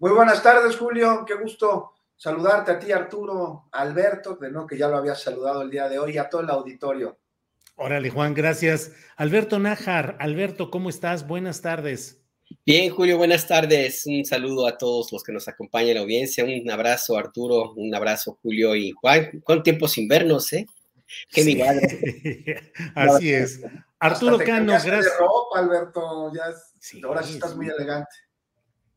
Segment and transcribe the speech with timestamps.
[0.00, 1.24] Muy buenas tardes, Julio.
[1.26, 5.70] Qué gusto saludarte a ti, Arturo, Alberto, de no que ya lo había saludado el
[5.70, 7.18] día de hoy, y a todo el auditorio.
[7.76, 8.92] Órale, Juan, gracias.
[9.16, 11.26] Alberto Nájar, Alberto, ¿cómo estás?
[11.26, 12.18] Buenas tardes.
[12.66, 14.04] Bien, Julio, buenas tardes.
[14.06, 16.44] Un saludo a todos los que nos acompañan en la audiencia.
[16.44, 17.72] Un abrazo, Arturo.
[17.74, 19.40] Un abrazo, Julio y Juan.
[19.44, 20.66] ¿Cuánto tiempo sin vernos, eh?
[21.30, 21.60] Qué Sí.
[22.94, 23.60] Así es.
[23.98, 25.12] Arturo Hasta te Cano, cambiaste gracias.
[25.14, 26.32] de ropa, Alberto.
[26.34, 28.10] Ya es- Sí, ahora sí estás muy elegante.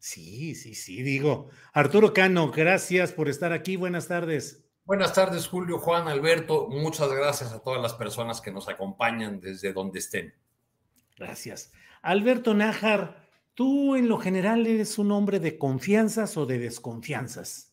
[0.04, 1.48] Sí, sí, sí, digo.
[1.72, 3.78] Arturo Cano, gracias por estar aquí.
[3.78, 4.62] Buenas tardes.
[4.84, 6.68] Buenas tardes, Julio, Juan, Alberto.
[6.68, 10.34] Muchas gracias a todas las personas que nos acompañan desde donde estén.
[11.16, 11.72] Gracias.
[12.02, 17.72] Alberto Nájar, ¿tú en lo general eres un hombre de confianzas o de desconfianzas?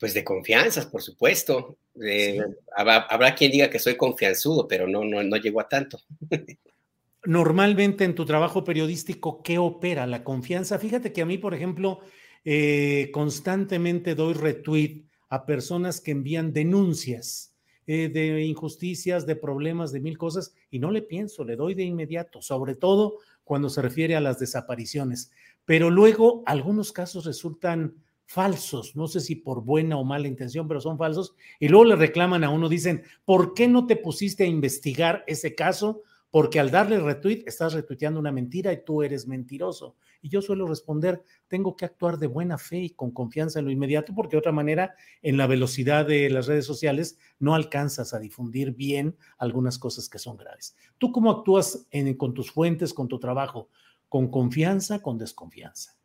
[0.00, 1.78] Pues de confianzas, por supuesto.
[2.02, 2.40] Eh,
[2.76, 6.00] habrá, habrá quien diga que soy confianzudo, pero no, no, no llego a tanto.
[7.24, 10.78] Normalmente en tu trabajo periodístico, ¿qué opera la confianza?
[10.78, 12.00] Fíjate que a mí, por ejemplo,
[12.44, 20.00] eh, constantemente doy retweet a personas que envían denuncias eh, de injusticias, de problemas, de
[20.00, 24.14] mil cosas, y no le pienso, le doy de inmediato, sobre todo cuando se refiere
[24.14, 25.30] a las desapariciones.
[25.64, 27.96] Pero luego algunos casos resultan
[28.26, 31.96] falsos, no sé si por buena o mala intención, pero son falsos, y luego le
[31.96, 36.02] reclaman a uno, dicen, ¿por qué no te pusiste a investigar ese caso?
[36.30, 39.96] Porque al darle retweet estás retuiteando una mentira y tú eres mentiroso.
[40.20, 43.70] Y yo suelo responder, tengo que actuar de buena fe y con confianza en lo
[43.70, 48.18] inmediato, porque de otra manera, en la velocidad de las redes sociales, no alcanzas a
[48.18, 50.76] difundir bien algunas cosas que son graves.
[50.98, 53.70] ¿Tú cómo actúas en- con tus fuentes, con tu trabajo?
[54.08, 55.96] ¿Con confianza, con desconfianza?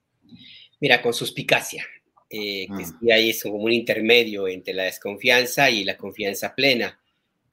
[0.80, 1.86] Mira, con suspicacia,
[2.30, 2.68] eh,
[3.02, 7.00] que ahí es como un intermedio entre la desconfianza y la confianza plena.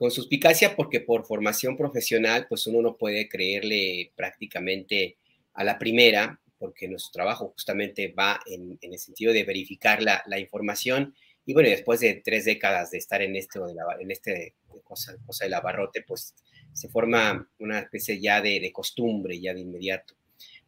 [0.01, 5.19] Con suspicacia porque por formación profesional, pues uno no puede creerle prácticamente
[5.53, 11.15] a la primera, porque nuestro trabajo justamente va en, el sentido de verificar la, información.
[11.45, 15.19] Y bueno, después de tres décadas de estar en este, de la- en este cosa,
[15.27, 16.35] cosa del abarrote, pues
[16.73, 20.15] se forma una especie ya de, de costumbre, ya de inmediato.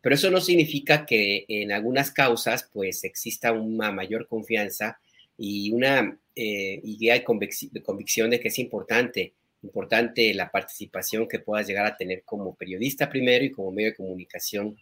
[0.02, 5.00] Pero eso no significa que en algunas causas pues exista una mayor confianza
[5.38, 11.28] y una eh, idea de, convic- de convicción de que es importante, importante la participación
[11.28, 14.76] que puedas llegar a tener como periodista primero y como medio de comunicación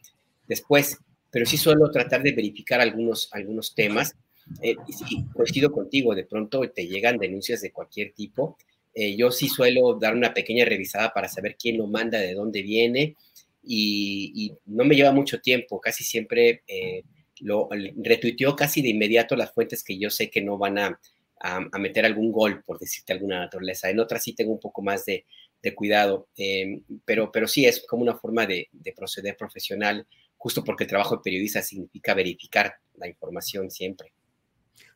[0.46, 0.98] después.
[1.30, 4.16] Pero sí suelo tratar de verificar algunos, algunos temas.
[4.62, 4.74] Eh,
[5.08, 8.58] y coincido contigo, de pronto te llegan denuncias de cualquier tipo.
[8.92, 12.62] Eh, yo sí suelo dar una pequeña revisada para saber quién lo manda, de dónde
[12.62, 13.14] viene,
[13.62, 17.04] y, y no me lleva mucho tiempo, casi siempre eh,
[17.40, 17.68] lo
[18.02, 21.00] retuiteo casi de inmediato las fuentes que yo sé que no van a,
[21.40, 23.90] a, meter algún gol, por decirte alguna naturaleza.
[23.90, 25.24] En otras sí tengo un poco más de,
[25.62, 30.06] de cuidado, eh, pero, pero sí es como una forma de, de, proceder profesional,
[30.36, 34.12] justo porque el trabajo de periodista significa verificar la información siempre.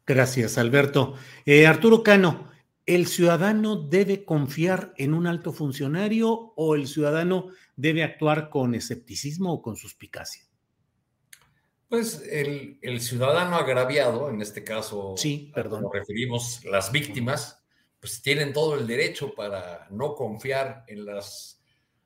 [0.06, 1.14] Gracias, Alberto.
[1.46, 2.50] Eh, Arturo Cano,
[2.84, 9.52] ¿el ciudadano debe confiar en un alto funcionario o el ciudadano debe actuar con escepticismo
[9.54, 10.43] o con suspicacia?
[11.94, 15.82] Pues el, el ciudadano agraviado, en este caso, sí, perdón.
[15.82, 17.62] nos referimos las víctimas,
[18.00, 21.62] pues tienen todo el derecho para no confiar en las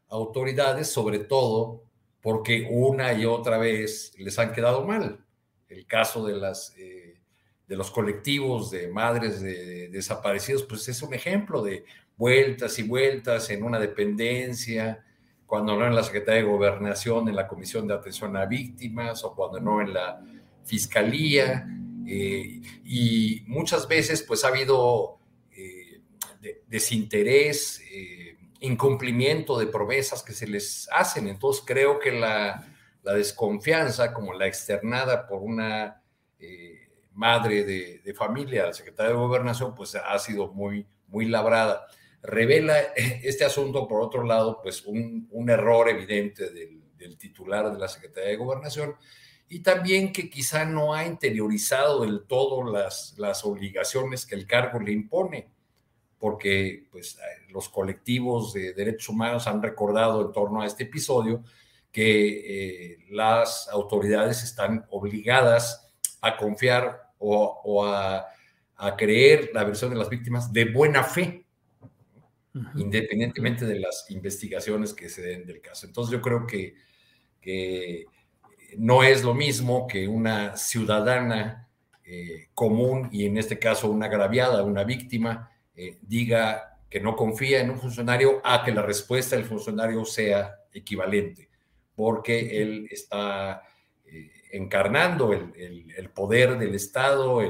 [0.08, 1.84] autoridades, sobre todo
[2.20, 5.24] porque una y otra vez les han quedado mal.
[5.70, 7.18] El caso de las eh,
[7.66, 13.48] de los colectivos de madres de desaparecidos, pues es un ejemplo de vueltas y vueltas
[13.48, 15.02] en una dependencia,
[15.48, 19.34] cuando no en la Secretaría de Gobernación, en la Comisión de Atención a Víctimas, o
[19.34, 20.22] cuando no en la
[20.62, 21.66] Fiscalía,
[22.06, 25.18] eh, y muchas veces pues ha habido
[25.50, 26.02] eh,
[26.66, 31.28] desinterés, eh, incumplimiento de promesas que se les hacen.
[31.28, 32.66] Entonces creo que la,
[33.02, 36.02] desconfianza, como la externada por una
[37.14, 41.86] madre de, familia, la secretaria de Gobernación, pues ha sido muy, muy labrada.
[42.22, 48.30] Revela este asunto, por otro lado, pues un, error evidente del, titular de la Secretaría
[48.30, 48.94] de Gobernación,
[49.48, 54.78] y también que quizá no ha interiorizado del todo las, las obligaciones que el cargo
[54.78, 55.48] le impone,
[56.18, 57.18] porque pues,
[57.48, 61.42] los colectivos de derechos humanos han recordado en torno a este episodio
[61.92, 68.26] que eh, las autoridades están obligadas a confiar o, a,
[68.76, 71.46] a, creer la versión de las víctimas de buena fe,
[72.76, 75.86] independientemente de las investigaciones que se den del caso.
[75.86, 76.74] Entonces yo creo que,
[77.40, 78.06] que
[78.76, 81.68] no es lo mismo que una ciudadana
[82.04, 87.60] eh, común y en este caso una agraviada, una víctima, eh, diga que no confía
[87.60, 91.50] en un funcionario a que la respuesta del funcionario sea equivalente,
[91.94, 93.62] porque él está
[94.06, 97.42] eh, encarnando el, poder del Estado,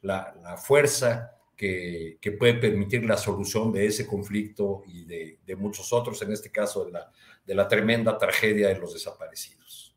[0.00, 6.32] la, fuerza que, puede permitir la solución de ese conflicto y de, muchos otros, en
[6.32, 9.94] este caso de la, tremenda tragedia de los desaparecidos.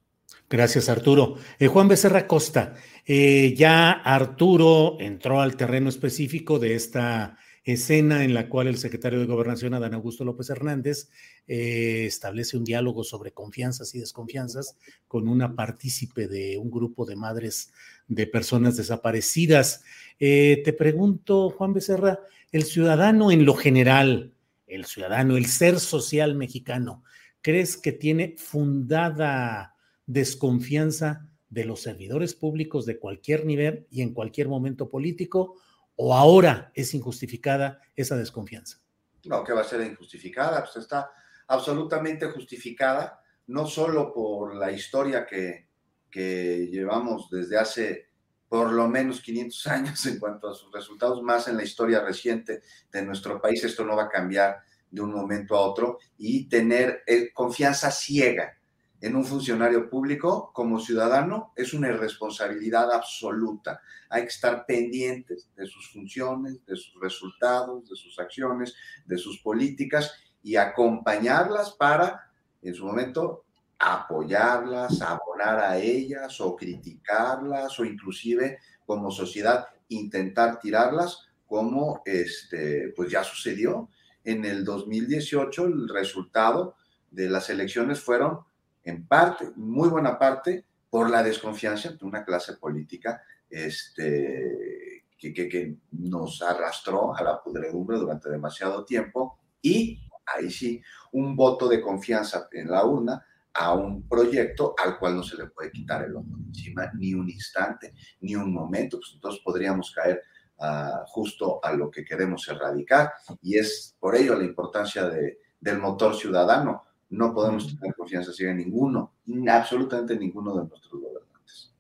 [0.50, 1.36] Gracias, Arturo.
[1.57, 2.75] Eh, Juan Becerra Costa,
[3.06, 9.19] eh, ya Arturo entró al terreno específico de esta escena en la cual el secretario
[9.19, 11.10] de Gobernación, Adán Augusto López Hernández,
[11.48, 14.77] eh, establece un diálogo sobre confianzas y desconfianzas
[15.07, 17.71] con una partícipe de un grupo de madres
[18.07, 19.83] de personas desaparecidas.
[20.19, 22.19] te pregunto, Juan Becerra,
[22.51, 24.33] el ciudadano en lo general,
[24.67, 27.03] el ciudadano, el ser social mexicano,
[27.41, 34.47] ¿crees que tiene fundada desconfianza de los servidores públicos de cualquier nivel y en cualquier
[34.47, 35.55] momento político,
[35.95, 38.79] o ahora es injustificada esa desconfianza?
[39.25, 41.11] No, que va a ser injustificada, pues está
[41.47, 45.67] absolutamente justificada, no solo por la historia que,
[46.13, 48.07] que llevamos desde hace
[48.48, 52.62] por lo menos 500 años en cuanto a sus resultados, más en la historia reciente
[52.92, 54.57] de nuestro país, esto no va a cambiar
[54.92, 58.56] de un momento a otro, y tener eh, confianza ciega
[59.01, 63.81] en un funcionario público como ciudadano es una irresponsabilidad absoluta.
[64.10, 68.75] Hay que estar pendientes de sus funciones, de sus resultados, de sus acciones,
[69.06, 70.13] de sus políticas
[70.44, 72.31] y acompañarlas para,
[72.62, 73.45] en su momento,
[73.83, 83.12] apoyarlas, abonar a ellas o criticarlas o inclusive como sociedad intentar tirarlas como este, pues
[83.12, 83.89] ya sucedió.
[84.24, 86.75] En el 2018 el resultado
[87.12, 88.39] de las elecciones fueron
[88.85, 95.75] en parte, muy buena parte, por la desconfianza de una clase política este, que, que,
[95.91, 100.81] nos arrastró a la pudredumbre durante demasiado tiempo y ahí sí,
[101.12, 105.47] un voto de confianza en la urna a un proyecto al cual no se le
[105.47, 110.21] puede quitar el ojo encima ni un instante, ni un momento, pues entonces podríamos caer
[110.57, 113.11] uh, justo a lo que queremos erradicar
[113.41, 116.83] y es por ello la importancia de, del motor ciudadano
[117.13, 119.13] no podemos tener confianza ciega en ninguno,
[119.47, 121.73] absolutamente ninguno de nuestros gobernantes.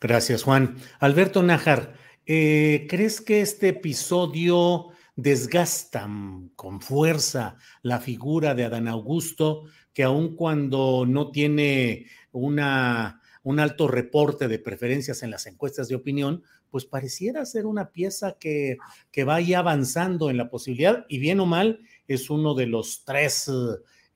[0.00, 0.76] Gracias, Juan.
[0.98, 6.08] Alberto Nájar, eh, ¿crees que este episodio desgasta
[6.56, 13.88] con fuerza la figura de Adán Augusto, que aun cuando no tiene una, un alto
[13.88, 18.78] reporte de preferencias en las encuestas de opinión, pues pareciera ser una pieza que,
[19.10, 23.50] que vaya avanzando en la posibilidad, y bien o mal, es uno de los tres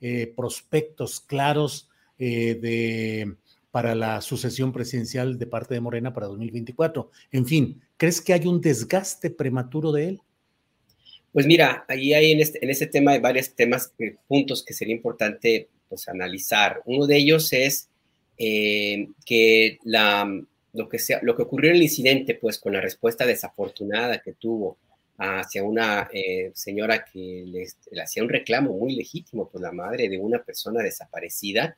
[0.00, 3.36] eh, prospectos claros eh, de,
[3.70, 7.10] para la sucesión presidencial de parte de Morena para 2024.
[7.30, 10.22] En fin, ¿crees que hay un desgaste prematuro de él?
[11.36, 14.72] Pues mira, ahí hay en este, en este tema hay varios temas, eh, puntos que
[14.72, 16.80] sería importante pues, analizar.
[16.86, 17.90] Uno de ellos es
[18.38, 20.26] que la,
[20.72, 24.32] lo, que sea, lo que ocurrió en el incidente, pues con la respuesta desafortunada que
[24.32, 24.78] tuvo
[25.18, 30.16] hacia una eh, señora que le, hacía un reclamo muy legítimo, pues la madre de
[30.16, 31.76] una persona desaparecida.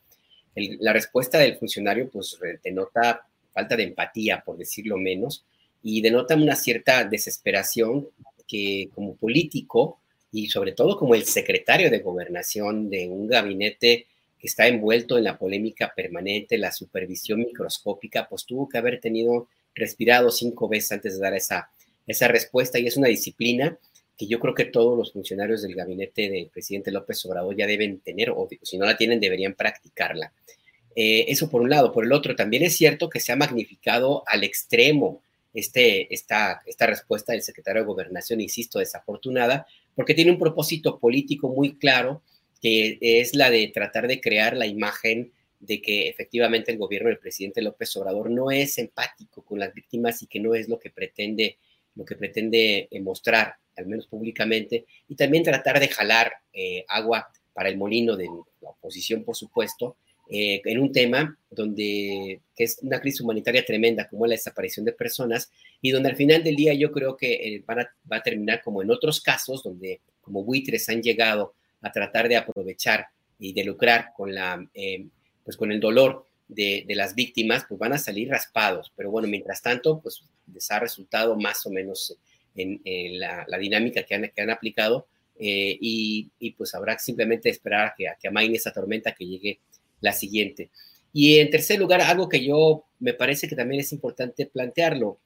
[0.54, 5.44] la respuesta del funcionario pues denota falta de empatía, por decirlo menos,
[5.82, 8.06] y denota una cierta desesperación
[8.48, 10.00] que como político
[10.32, 14.06] y sobre todo como el secretario de gobernación de un gabinete
[14.38, 19.48] que está envuelto en la polémica permanente, la supervisión microscópica, pues tuvo que haber tenido
[19.74, 21.70] respirado cinco veces antes de dar esa
[22.08, 23.78] esa respuesta y es una disciplina
[24.16, 28.00] que yo creo que todos los funcionarios del gabinete del presidente López Obrador ya deben
[28.00, 30.32] tener, o si no la tienen, deberían practicarla.
[30.96, 31.92] Eh, eso por un lado.
[31.92, 35.22] Por el otro, también es cierto que se ha magnificado al extremo
[35.58, 41.48] este, esta, esta respuesta del secretario de Gobernación, insisto, desafortunada, porque tiene un propósito político
[41.48, 42.22] muy claro,
[42.60, 47.18] que es la de tratar de crear la imagen de que efectivamente el gobierno del
[47.18, 50.90] presidente López Obrador no es empático con las víctimas y que no es lo que
[50.90, 51.58] pretende,
[51.96, 57.28] lo que pretende eh, mostrar, al menos públicamente, y también tratar de jalar eh, agua
[57.52, 58.26] para el molino de
[58.60, 59.96] la oposición, por supuesto,
[60.28, 64.92] eh, en un tema donde que es una crisis humanitaria tremenda, como la desaparición de
[64.92, 68.82] personas, y donde al final del día yo creo que van va a terminar como
[68.82, 73.06] en otros casos, donde como buitres han llegado a tratar de aprovechar
[73.38, 74.68] y de lucrar con la
[75.44, 78.92] pues con el dolor de, las víctimas, pues van a salir raspados.
[78.96, 82.16] Pero bueno, mientras tanto, pues les ha resultado más o menos
[82.54, 82.80] en,
[83.20, 85.06] la, dinámica que han, que han aplicado
[85.38, 89.60] eh, y, pues habrá simplemente esperar a que, a que amaine esa tormenta que llegue
[90.00, 90.70] la siguiente.
[91.12, 95.18] Y en tercer lugar, algo que yo me parece que también es importante plantearlo.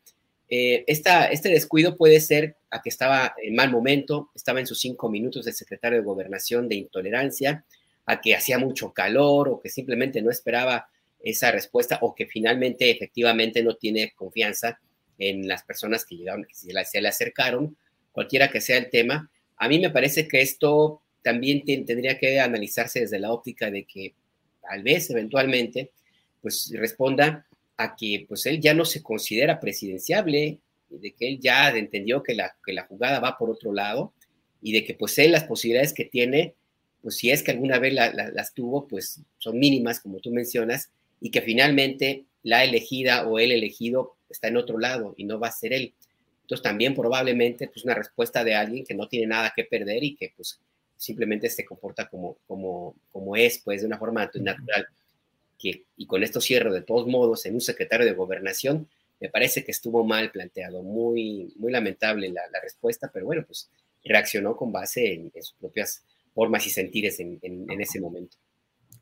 [0.49, 5.09] Eh, este descuido puede ser a que estaba en mal momento, estaba en sus cinco
[5.09, 7.65] minutos el secretario de Gobernación de intolerancia,
[8.05, 10.89] a que hacía mucho calor o que simplemente no esperaba
[11.23, 14.81] esa respuesta o que finalmente efectivamente no tiene confianza
[15.19, 17.77] en las personas que llegaron, que se le acercaron,
[18.11, 19.31] cualquiera que sea el tema.
[19.57, 24.15] A mí me parece que esto también tendría que analizarse desde la óptica de que
[24.63, 25.91] tal vez eventualmente
[26.41, 31.71] pues responda a que pues él ya no se considera presidenciable, de que él ya
[31.71, 34.13] entendió que la, que la jugada va por otro lado
[34.61, 36.55] y de que pues él las posibilidades que tiene
[37.03, 40.91] pues si es que alguna vez las tuvo, pues son mínimas, como tú mencionas,
[41.21, 45.49] y que finalmente la elegida o el elegido está en otro lado y no va
[45.49, 45.95] a ser él.
[46.43, 50.15] Entonces también probablemente pues una respuesta de alguien que no tiene nada que perder y
[50.15, 50.61] que pues
[51.03, 54.87] simplemente se comporta como, como, como es, pues de una forma natural.
[55.59, 58.89] Que, y con esto cierro de todos modos, en un secretario de gobernación,
[59.21, 63.69] me parece que estuvo mal planteado, muy, muy lamentable la, respuesta, pero bueno, pues
[64.05, 66.05] reaccionó con base en sus propias
[66.35, 67.41] formas y sentires en,
[67.81, 68.37] ese momento.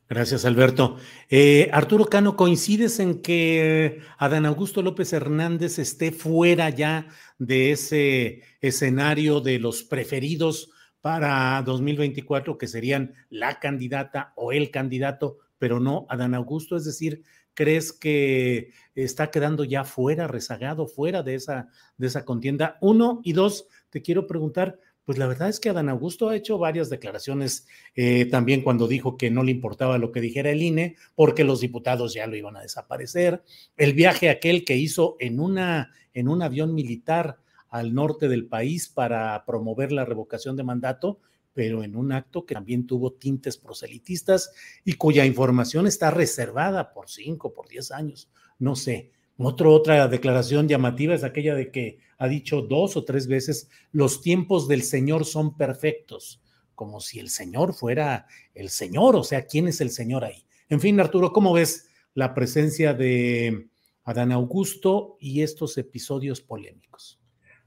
[0.09, 0.97] Gracias, Alberto.
[1.29, 8.41] Eh, Arturo Cano, ¿coincides en que Adán Augusto López Hernández esté fuera ya de ese
[8.59, 16.05] escenario de los preferidos para 2024, que serían la candidata o el candidato, pero no
[16.09, 16.75] Adán Augusto?
[16.75, 22.77] Es decir, ¿crees que está quedando ya fuera, rezagado, fuera de esa, de esa contienda?
[22.81, 26.57] Uno, y dos, te quiero preguntar, pues la verdad es que Adán Augusto ha hecho
[26.57, 30.95] varias declaraciones eh, también cuando dijo que no le importaba lo que dijera el INE,
[31.15, 33.43] porque los diputados ya lo iban a desaparecer.
[33.77, 37.39] El viaje aquel que hizo en, una, en un avión militar
[37.71, 41.19] al norte del país para promover la revocación de mandato,
[41.53, 44.51] pero en un acto que también tuvo tintes proselitistas
[44.85, 49.11] y cuya información está reservada por cinco, por diez años, no sé.
[49.37, 54.67] otra declaración llamativa es aquella de que ha dicho dos o tres veces, los tiempos
[54.67, 56.41] del Señor son perfectos,
[56.75, 60.45] como si el Señor fuera el Señor, o sea, ¿quién es el Señor ahí?
[60.67, 63.69] En fin, Arturo, ¿cómo ves la presencia de
[64.03, 67.20] Adán Augusto y estos episodios polémicos?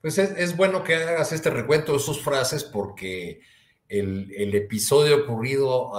[0.04, 3.40] Pues es, bueno que hagas este recuento de sus frases porque
[3.88, 5.92] el, episodio ocurrido,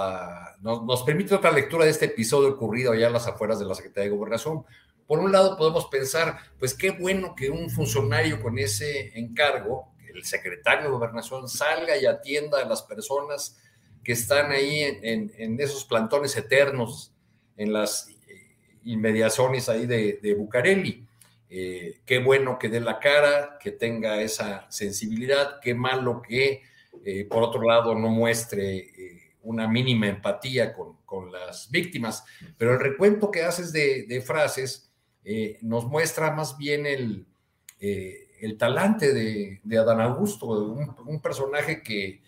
[0.62, 4.12] nos, permite otra lectura de este episodio ocurrido allá a las afueras de la Secretaría
[4.12, 4.64] de Gobernación,
[5.08, 10.24] por un lado podemos pensar, pues qué bueno que un funcionario con ese encargo, el
[10.24, 13.58] secretario de gobernación, salga y atienda a las personas
[14.04, 17.12] que están ahí en, esos plantones eternos,
[17.58, 18.12] en las
[18.84, 21.08] inmediaciones ahí de Bucareli.
[21.58, 26.64] Eh, qué bueno que dé la cara, que tenga esa sensibilidad, qué malo que,
[27.06, 32.26] eh, por otro lado, no muestre eh, una mínima empatía con, con, las víctimas.
[32.58, 34.92] Pero el recuento que haces de, de frases
[35.62, 37.26] nos muestra más bien el,
[37.80, 42.22] el talante de, Adán Augusto, un, personaje que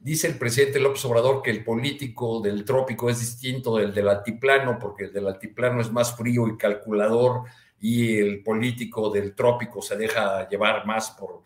[0.00, 4.78] dice el presidente López Obrador que el político del trópico es distinto del del altiplano,
[4.80, 7.44] porque el del altiplano es más frío y calculador,
[7.80, 11.42] y el político del trópico se deja llevar más por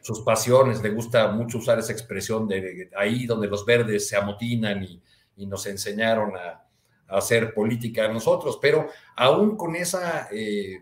[0.00, 4.86] sus pasiones, le gusta mucho usar esa expresión de ahí donde los verdes se amotinan
[5.36, 6.66] y nos enseñaron a,
[7.08, 10.80] hacer política nosotros, pero aún con, esa, eh,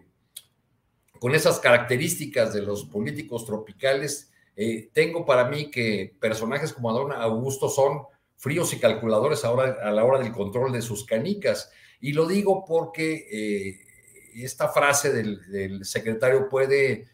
[1.19, 7.13] con esas características de los políticos tropicales, eh, tengo para mí que personajes como Adón
[7.13, 8.05] Augusto son
[8.37, 11.71] fríos y calculadores ahora, a la hora del control de sus canicas.
[12.01, 13.84] Y lo digo porque eh,
[14.43, 17.07] esta frase del, secretario puede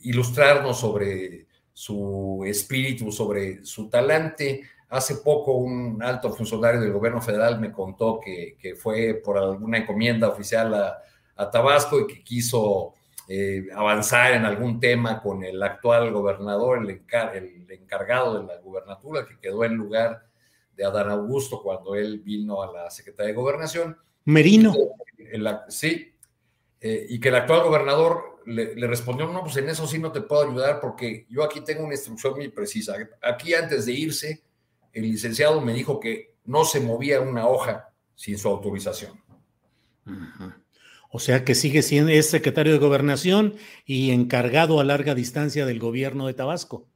[0.00, 4.62] ilustrarnos sobre, su espíritu, sobre su talante.
[4.88, 9.78] Hace poco un alto funcionario del gobierno federal me contó que, que fue por alguna
[9.78, 10.98] encomienda oficial a,
[11.36, 12.94] a Tabasco y que quiso
[13.28, 17.02] eh, avanzar en algún tema con el actual gobernador, el,
[17.34, 20.26] el, encargado de la gubernatura, que quedó en lugar
[20.74, 23.96] de Adán Augusto cuando él vino a la Secretaría de Gobernación.
[24.24, 24.74] Merino.
[25.68, 26.14] sí,
[26.80, 30.12] eh, y que el actual gobernador le, le, respondió, no, pues en eso sí no
[30.12, 32.94] te puedo ayudar porque yo aquí tengo una instrucción muy precisa.
[33.22, 34.42] Aquí antes de irse,
[34.92, 39.12] el licenciado me dijo que no se movía una hoja sin su autorización.
[41.10, 43.54] O sea que sigue siendo, es secretario de gobernación
[43.84, 46.88] y encargado a larga distancia del gobierno de Tabasco.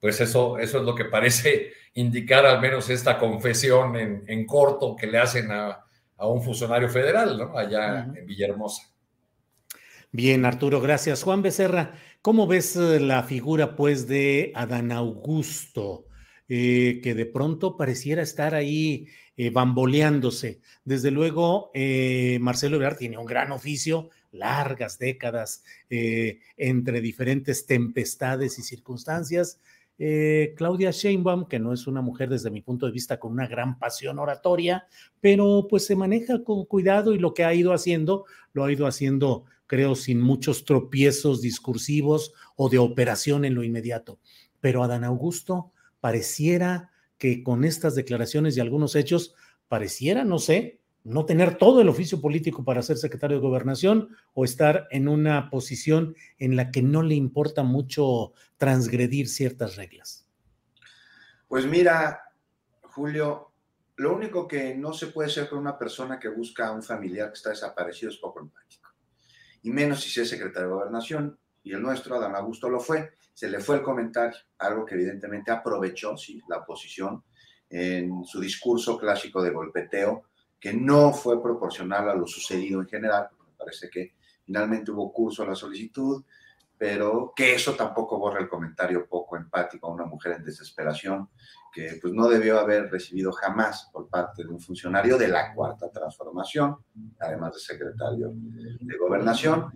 [0.00, 4.96] Pues eso, eso es lo que parece indicar al menos esta confesión en, en corto
[4.96, 5.84] que le hacen a,
[6.16, 7.56] a, un funcionario federal, ¿no?
[7.56, 8.89] Allá en Villahermosa.
[10.12, 11.22] Bien, Arturo, gracias.
[11.22, 16.06] Juan Becerra, ¿cómo ves eh, la figura, pues, de Adán Augusto?
[16.48, 20.60] Eh, que de pronto pareciera estar ahí eh, bamboleándose.
[20.84, 28.58] Desde luego, eh, Marcelo Ebrard tiene un gran oficio, largas décadas eh, entre diferentes tempestades
[28.58, 29.60] y circunstancias.
[30.56, 33.78] Claudia Sheinbaum, que no es una mujer desde mi punto de vista con una gran
[33.78, 34.86] pasión oratoria,
[35.20, 38.24] pero pues se maneja con cuidado y lo que ha ido haciendo,
[38.54, 44.18] lo ha ido haciendo, creo, sin muchos tropiezos discursivos o de operación en lo inmediato.
[44.58, 49.32] Pero Adán Augusto pareciera que con estas declaraciones y algunos hechos,
[49.68, 54.44] pareciera, no sé, no tener todo el oficio político para ser secretario de gobernación o
[54.44, 60.26] estar en una posición en la que no le importa mucho transgredir ciertas reglas.
[61.46, 62.22] Pues mira,
[62.82, 63.52] Julio,
[63.94, 67.28] lo único que no se puede ser con una persona que busca a un familiar
[67.28, 68.79] que está desaparecido es poco empático.
[69.62, 73.12] Y menos si es secretario de gobernación, y el nuestro, Adán Augusto, lo fue.
[73.34, 77.22] Se le fue el comentario, algo que evidentemente aprovechó sí, la oposición
[77.68, 80.24] en su discurso clásico de golpeteo,
[80.58, 84.14] que no fue proporcional a lo sucedido en general, me parece que
[84.44, 86.24] finalmente hubo curso a la solicitud,
[86.76, 91.28] pero que eso tampoco borra el comentario poco empático a una mujer en desesperación,
[91.72, 95.90] que pues no debió haber recibido jamás por parte de un funcionario de la cuarta
[95.90, 96.76] transformación,
[97.18, 99.72] además de secretario de gobernación,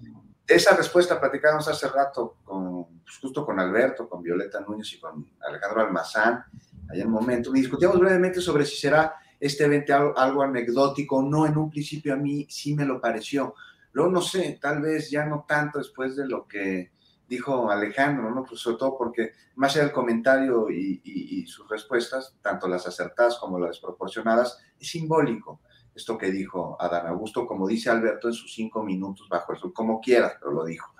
[0.46, 5.26] esa respuesta platicábamos hace rato con, pues justo con Alberto, con Violeta Núñez y con
[5.40, 6.44] Alejandro Almazán,
[6.90, 11.46] allá en momento, y discutíamos brevemente sobre si será este evento algo, anecdótico no.
[11.46, 13.54] En un principio a mí sí me lo pareció.
[13.92, 16.92] Luego no sé, tal vez ya no tanto después de lo que
[17.28, 18.44] dijo Alejandro, ¿no?
[18.44, 22.86] Pues sobre todo porque más allá del comentario y, y, y sus respuestas, tanto las
[22.86, 25.60] acertadas como las desproporcionadas, es simbólico
[25.94, 29.72] esto que dijo Adán Augusto, como dice Alberto en sus cinco minutos bajo el sol,
[29.72, 30.92] como quieras, pero lo dijo.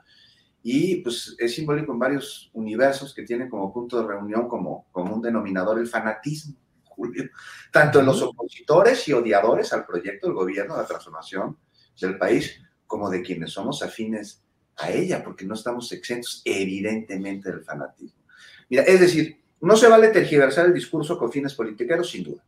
[0.62, 5.14] Y pues es simbólico en varios universos que tienen como punto de reunión, como, como
[5.14, 7.24] un denominador, el fanatismo, Julio,
[7.72, 11.58] tanto los opositores y odiadores al proyecto del gobierno, la transformación
[12.00, 14.43] del país, como de quienes somos afines
[14.76, 18.22] a ella, porque no estamos exentos evidentemente del fanatismo.
[18.68, 22.44] Mira, es decir, no se vale tergiversar el discurso con fines politiqueros, sin duda.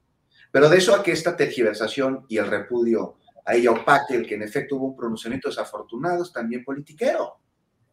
[0.51, 4.35] Pero de eso a que esta tergiversación y el repudio a ella opaque el que
[4.35, 7.39] en efecto hubo un pronunciamiento desafortunado es también politiquero.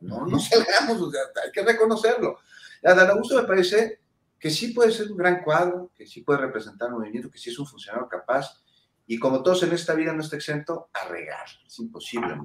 [0.02, 2.40] No, no salgamos, o sea, hay que reconocerlo.
[2.84, 4.00] A Dan Augusto me parece
[4.40, 7.50] que sí puede ser un gran cuadro, que sí puede representar un movimiento, que sí
[7.50, 8.62] es un funcionario capaz,
[9.06, 12.36] y como todos en esta vida no está exento a regar, es imposible.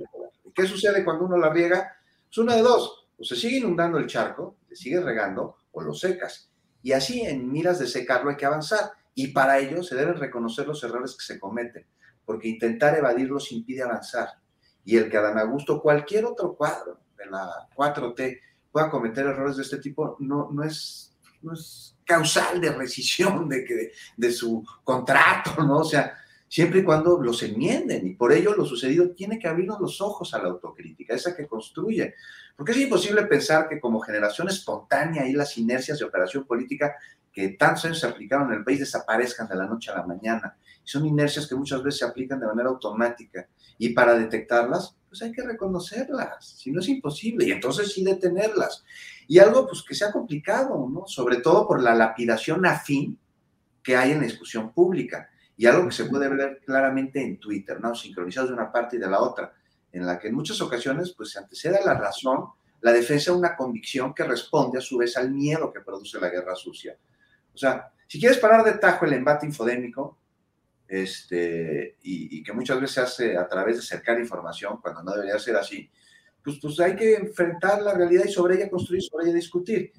[0.58, 1.96] ¿Y qué sucede cuando uno la riega?
[2.28, 5.94] Es una de dos, o se sigue inundando el charco, se sigue regando, o lo
[5.94, 6.50] secas.
[6.82, 8.90] Y así en miras de secarlo hay que avanzar.
[9.14, 11.86] Y para ello se deben reconocer los errores que se cometen,
[12.24, 14.30] porque intentar evadirlos impide avanzar.
[14.84, 18.40] Y el que Adán Augusto, cualquier otro cuadro de la 4T,
[18.72, 23.64] pueda cometer errores de este tipo, no, no, es, no es causal de rescisión de,
[23.64, 25.78] que, de su contrato, ¿no?
[25.78, 26.16] O sea,
[26.48, 28.06] siempre y cuando los enmienden.
[28.06, 31.46] Y por ello lo sucedido tiene que abrirnos los ojos a la autocrítica, esa que
[31.46, 32.14] construye.
[32.56, 36.96] Porque es imposible pensar que como generación espontánea y las inercias de operación política
[37.32, 40.56] que tantos años se aplicaron en el país desaparezcan de la noche a la mañana.
[40.82, 43.46] Son inercias que muchas veces se aplican de manera automática.
[43.78, 48.84] Y para detectarlas, pues hay que reconocerlas, si no es imposible, y entonces sí detenerlas.
[49.26, 51.06] Y algo pues que sea complicado, ¿no?
[51.06, 53.18] Sobre todo por la lapidación afín
[53.82, 55.30] que hay en la discusión pública.
[55.58, 57.94] Y algo que se puede ver claramente en Twitter, ¿no?
[57.94, 59.52] Sincronizados de una parte y de la otra,
[59.92, 62.46] en la que en muchas ocasiones pues se antecede a la razón
[62.80, 66.30] la defensa de una convicción que responde a su vez al miedo que produce la
[66.30, 66.96] guerra sucia.
[67.52, 70.16] O sea, si quieres parar de tajo el embate infodémico,
[70.86, 75.12] este, y, y, que muchas veces se hace a través de cercar información cuando no
[75.12, 75.90] debería ser así,
[76.42, 79.92] pues, pues hay que enfrentar la realidad y sobre ella construir, sobre ella discutir.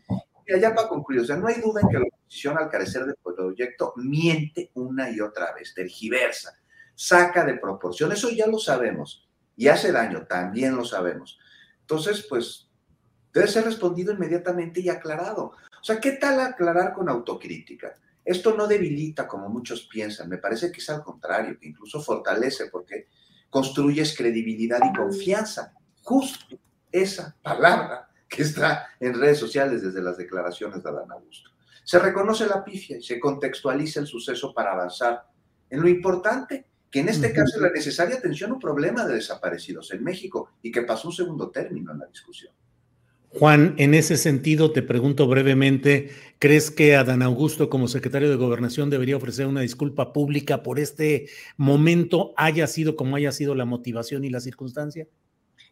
[0.57, 3.13] Ya para concluir, o sea, no hay duda en que la oposición al carecer de
[3.23, 6.53] proyecto miente una y otra vez, tergiversa,
[6.95, 11.37] saca de proporción, eso ya lo sabemos, y hace daño, también lo sabemos.
[11.81, 12.69] Entonces, pues,
[13.33, 15.53] debe ser respondido inmediatamente y aclarado.
[15.79, 17.93] O sea, ¿qué tal aclarar con autocrítica?
[18.25, 22.67] Esto no debilita como muchos piensan, me parece que es al contrario, que incluso fortalece
[22.67, 23.07] porque
[23.49, 25.73] construyes credibilidad y confianza.
[26.03, 26.59] Justo
[26.91, 31.49] esa palabra que está en redes sociales desde las declaraciones de Adán Augusto.
[31.83, 35.23] Se reconoce la pifia y se contextualiza el suceso para avanzar
[35.69, 39.15] en lo importante, que en este caso es la necesaria atención a un problema de
[39.15, 42.53] desaparecidos en México y que pasó un segundo término en la discusión.
[43.31, 48.89] Juan, en ese sentido te pregunto brevemente, ¿crees que Adán Augusto como secretario de Gobernación
[48.89, 54.23] debería ofrecer una disculpa pública por este momento, haya sido como haya sido la motivación
[54.23, 55.07] y la circunstancia?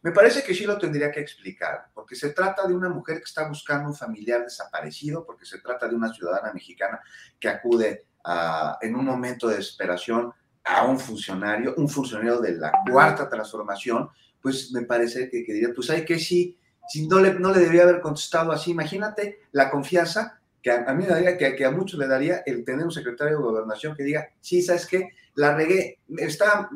[0.08, 3.26] Me parece que sí lo tendría que explicar, porque se trata de una mujer que
[3.26, 7.02] está buscando un familiar desaparecido, porque se trata de una ciudadana mexicana
[7.38, 10.32] que acude a, en un momento de desesperación
[10.64, 14.08] a un funcionario, un funcionario de la cuarta transformación,
[14.42, 17.60] pues me parece que, que diría, pues hay que sí si no le, no le
[17.60, 18.72] debía haber contestado así.
[18.72, 22.64] Imagínate la confianza que a, mí me daría, que, que, a muchos le daría el
[22.64, 25.10] tener un secretario de gobernación que diga, sí, ¿sabes qué?
[25.36, 26.70] La regué, está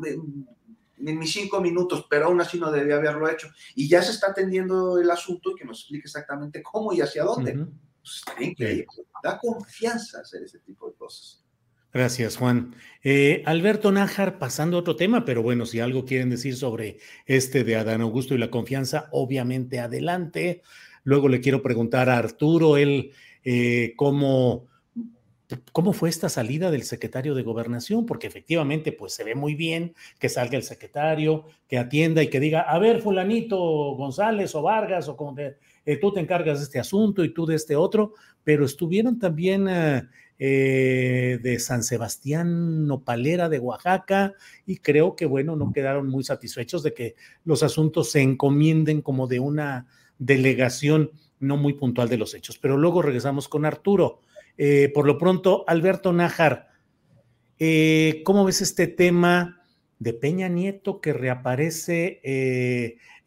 [1.05, 3.49] en, mis cinco minutos, pero aún así no debía haberlo hecho.
[3.75, 7.23] Y ya se está atendiendo el asunto y que nos explique exactamente cómo y hacia
[7.23, 7.53] dónde.
[8.01, 8.33] pues está
[9.23, 11.41] da confianza hacer ese tipo de cosas.
[11.93, 12.73] Gracias, Juan.
[13.03, 17.65] Eh, Alberto Nájar, pasando a otro tema, pero bueno, si algo quieren decir sobre este
[17.65, 20.61] de Adán Augusto y la confianza, obviamente adelante.
[21.03, 23.11] Luego le quiero preguntar a Arturo, él,
[23.43, 24.69] eh, cómo,
[25.71, 29.93] cómo fue esta salida del secretario de gobernación, porque efectivamente, pues se ve muy bien
[30.19, 33.57] que salga el secretario, que atienda y que diga, a ver, fulanito
[33.95, 37.55] González o Vargas, o como eh, tú te encargas de este asunto y tú de
[37.55, 39.67] este otro, pero estuvieron también
[40.43, 44.33] eh, de San Sebastián Nopalera de Oaxaca
[44.65, 49.27] y creo que, bueno, no quedaron muy satisfechos de que los asuntos se encomienden como
[49.27, 49.87] de una
[50.17, 52.57] delegación no muy puntual de los hechos.
[52.57, 54.21] Pero luego regresamos con Arturo.
[54.57, 56.69] Eh, por lo pronto, Alberto Nájar,
[57.59, 59.61] eh, ¿cómo ves este tema
[59.99, 62.19] de Peña Nieto que reaparece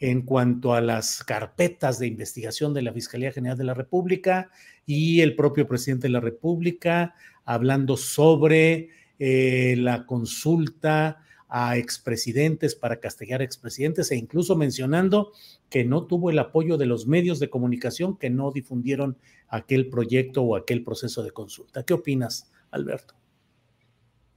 [0.00, 4.50] en cuanto a las carpetas de investigación de la Fiscalía General de la República?
[4.87, 11.23] y el propio presidente de la República hablando sobre eh, la consulta
[11.57, 15.31] a expresidentes para castigar a expresidentes e incluso mencionando
[15.71, 20.43] que no tuvo el apoyo de los medios de comunicación que no difundieron aquel proyecto
[20.43, 21.85] o aquel proceso de consulta.
[21.85, 23.14] ¿Qué opinas, Alberto?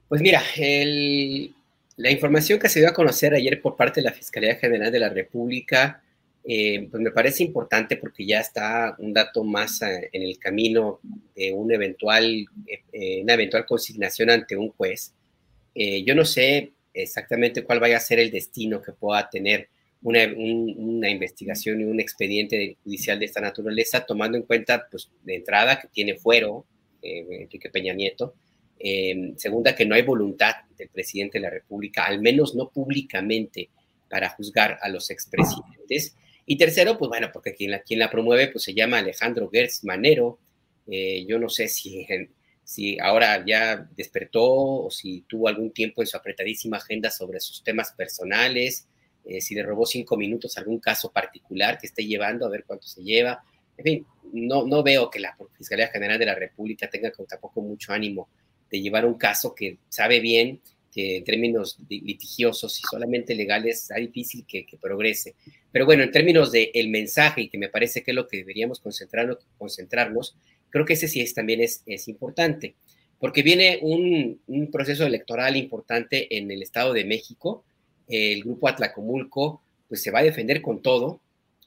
[0.07, 0.43] Pues mira,
[1.95, 4.99] la información que se dio a conocer ayer por parte de la Fiscalía General de
[4.99, 6.03] la República
[6.43, 10.99] eh, pues me parece importante porque ya está un dato más eh, en el camino
[11.35, 12.45] de un eventual,
[12.93, 15.15] eh, una eventual consignación ante un juez.
[15.75, 19.69] yo no sé exactamente cuál vaya a ser el destino que pueda tener
[20.01, 25.35] una, una investigación y un expediente judicial de esta naturaleza, tomando en cuenta, pues, de
[25.35, 26.65] entrada, que tiene fuero
[27.01, 28.33] Enrique Peña Nieto,
[29.37, 33.69] segunda, que no hay voluntad del presidente de la República, al menos no públicamente,
[34.09, 36.15] para juzgar a los expresidentes.
[36.45, 39.83] Y tercero, pues bueno, porque quien la, quien la promueve pues se llama Alejandro Gertz
[39.83, 40.39] Manero.
[40.89, 42.07] Eh, yo no sé si,
[42.67, 47.63] si ahora ya despertó o si tuvo algún tiempo en su apretadísima agenda sobre sus
[47.63, 48.89] temas personales,
[49.23, 52.85] eh, si le robó cinco minutos algún caso particular que esté llevando, a ver cuánto
[52.85, 53.41] se lleva.
[53.77, 57.93] En fin, no, no veo que la Fiscalía General de la República tenga tampoco mucho
[57.93, 58.27] ánimo
[58.69, 60.59] de llevar un caso que sabe bien
[60.91, 65.35] que en términos litigiosos y solamente legales es difícil que, progrese.
[65.71, 68.37] Pero bueno, en términos del el mensaje, y que me parece que es lo que
[68.37, 70.35] deberíamos concentrarnos
[70.69, 72.75] creo que ese sí es, también es, es importante,
[73.19, 77.63] porque viene un, un, proceso electoral importante en el Estado de México.
[78.07, 81.19] El grupo Atlacomulco pues se va a defender con todo,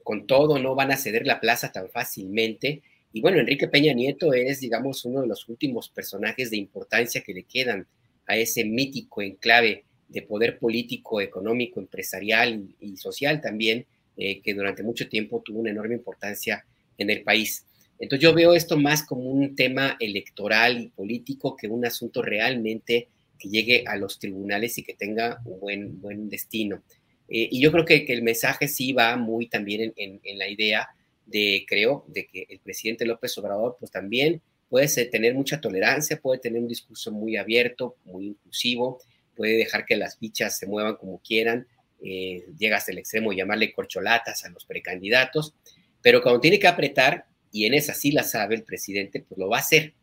[0.04, 2.82] con todo, no van a ceder la plaza tan fácilmente.
[3.12, 7.34] Y bueno, Enrique Peña Nieto es, digamos, uno de los últimos personajes de importancia que
[7.34, 7.86] le quedan
[8.26, 13.86] a ese mítico enclave de poder político, económico, empresarial y, social también
[14.16, 16.64] eh, que durante mucho tiempo tuvo una enorme importancia
[16.98, 17.64] en el país.
[18.00, 23.08] Entonces yo veo esto más como un tema electoral y político que un asunto realmente
[23.38, 26.82] que llegue a los tribunales y que tenga un buen, buen destino.
[27.28, 30.88] Eh, y yo creo que, el mensaje sí va muy también en, en, la idea
[31.26, 36.40] de, creo, de que el presidente López Obrador pues también puede tener mucha tolerancia, puede
[36.40, 39.00] tener un discurso muy abierto, muy inclusivo,
[39.36, 41.66] puede dejar que las fichas se muevan como quieran,
[42.02, 45.54] eh, llega hasta el extremo de llamarle corcholatas a los precandidatos,
[46.02, 49.48] pero cuando tiene que apretar, y en esa sí la sabe el presidente, pues lo
[49.48, 49.94] va a hacer.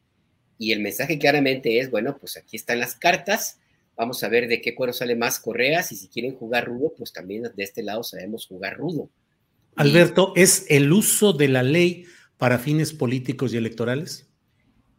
[0.57, 3.59] Y el mensaje claramente es, bueno, pues aquí están las cartas,
[3.95, 7.13] vamos a ver de qué cuero sale más correas y si quieren jugar rudo, pues
[7.13, 9.09] también de este lado sabemos jugar rudo.
[9.75, 12.05] Alberto, ¿es el uso de la ley
[12.37, 14.27] para fines políticos y electorales?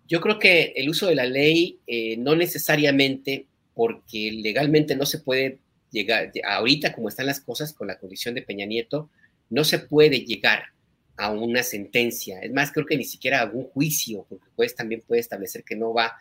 [0.07, 5.19] Yo creo que el uso de la ley eh, no necesariamente porque legalmente no se
[5.19, 5.59] puede
[5.91, 9.11] llegar, ahorita como están las cosas con la condición de Peña Nieto,
[9.51, 10.73] no se puede llegar
[11.19, 12.41] a una sentencia.
[12.41, 15.77] Es más, creo que ni siquiera algún juicio, porque el juez también puede establecer que
[15.77, 16.17] no va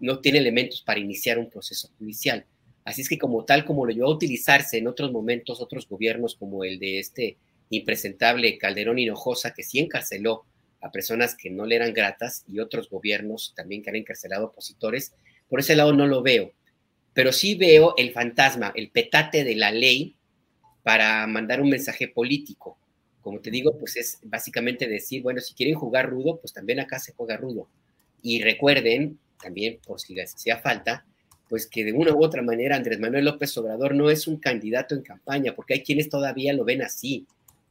[0.00, 2.44] no tiene elementos para iniciar un proceso judicial.
[2.84, 6.34] Así es que como tal, como lo llevó a utilizarse en otros momentos, otros gobiernos
[6.34, 7.36] como el de este
[7.70, 10.44] impresentable Calderón Hinojosa, que sí encarceló
[10.80, 15.12] a personas que no le eran gratas y otros gobiernos también que han encarcelado opositores,
[15.48, 16.52] por ese lado no lo veo.
[17.12, 20.16] Pero sí veo el fantasma, el petate de la ley
[20.82, 22.78] para mandar un mensaje político
[23.22, 26.98] como te digo, pues es básicamente decir, bueno, si quieren jugar rudo, pues también acá
[26.98, 27.68] se juega rudo.
[28.22, 31.04] Y recuerden, también por si les hacía falta,
[31.48, 34.94] pues que de una u otra manera Andrés Manuel López Obrador no es un candidato
[34.94, 37.26] en campaña, porque hay quienes todavía lo ven así,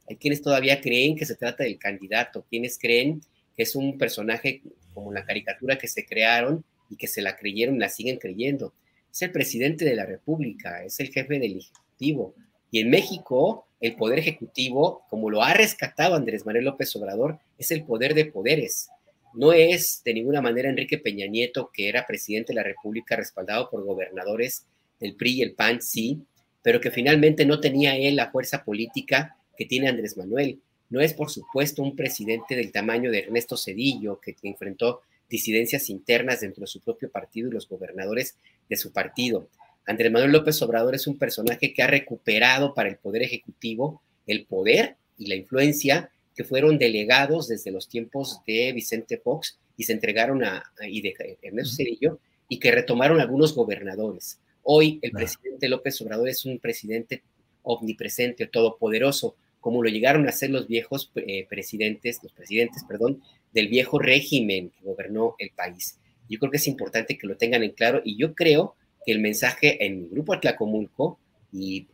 [0.09, 3.21] hay quienes todavía creen que se trata del candidato, quienes creen
[3.55, 4.61] que es un personaje
[4.93, 8.73] como la caricatura que se crearon y que se la creyeron, la siguen creyendo.
[9.11, 12.33] Es el presidente de la República, es el jefe del Ejecutivo.
[12.71, 17.71] Y en México, el poder ejecutivo, como lo ha rescatado Andrés Manuel López Obrador, es
[17.71, 18.89] el poder de poderes.
[19.33, 23.69] No es de ninguna manera Enrique Peña Nieto, que era presidente de la República respaldado
[23.69, 24.65] por gobernadores
[24.99, 26.19] del PRI y el PAN, sí,
[26.61, 30.59] pero que finalmente no tenía él la fuerza política que tiene Andrés Manuel.
[30.89, 36.41] No es, por supuesto, un presidente del tamaño de Ernesto Cedillo, que enfrentó disidencias internas
[36.41, 38.35] dentro de su propio partido y los gobernadores
[38.67, 39.47] de su partido.
[39.85, 44.45] Andrés Manuel López Obrador es un personaje que ha recuperado para el Poder Ejecutivo el
[44.45, 49.93] poder y la influencia que fueron delegados desde los tiempos de Vicente Fox y se
[49.93, 54.39] entregaron a, y de Ernesto Cedillo y que retomaron algunos gobernadores.
[54.63, 57.23] Hoy el presidente López Obrador es un presidente
[57.63, 63.67] omnipresente, todopoderoso, como lo llegaron a ser los viejos eh, presidentes, los presidentes, perdón, del
[63.67, 65.97] viejo régimen que gobernó el país.
[66.29, 69.19] Yo creo que es importante que lo tengan en claro y yo creo que el
[69.19, 71.19] mensaje en mi grupo Atlacomulco
[71.51, 71.87] y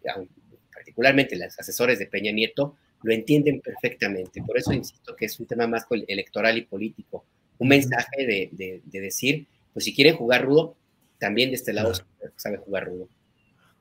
[0.73, 4.41] particularmente los asesores de Peña Nieto lo entienden perfectamente.
[4.41, 7.25] Por eso insisto que es un tema más electoral y político.
[7.57, 10.75] Un mensaje de, decir, pues si quieren jugar rudo,
[11.19, 11.93] también de este lado
[12.35, 13.07] sabe jugar rudo.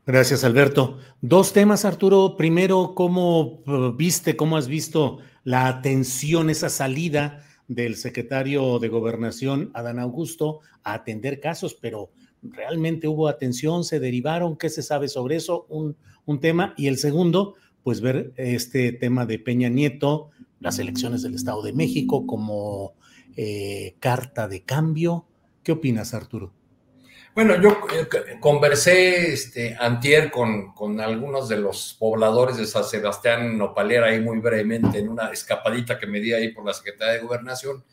[0.07, 0.99] Gracias, Alberto.
[1.23, 2.37] Dos temas, Arturo.
[2.37, 9.71] Primero, ¿cómo uh, viste, cómo has visto la atención, esa salida del secretario de Gobernación,
[9.73, 12.11] Adán Augusto, a atender casos, pero
[12.50, 15.96] realmente hubo atención, se derivaron, qué se sabe sobre eso, un,
[16.40, 16.74] tema.
[16.76, 20.30] Y el segundo, pues ver este tema de Peña Nieto,
[20.61, 22.94] las elecciones del Estado de México como
[23.37, 25.26] eh, carta de cambio.
[25.62, 26.52] ¿Qué opinas, Arturo?
[27.35, 33.59] Bueno, yo eh, conversé este, antier con, con, algunos de los pobladores de San Sebastián
[33.59, 37.26] Nopalera ahí muy brevemente en una escapadita que me di ahí por la Secretaría de
[37.26, 37.85] Gobernación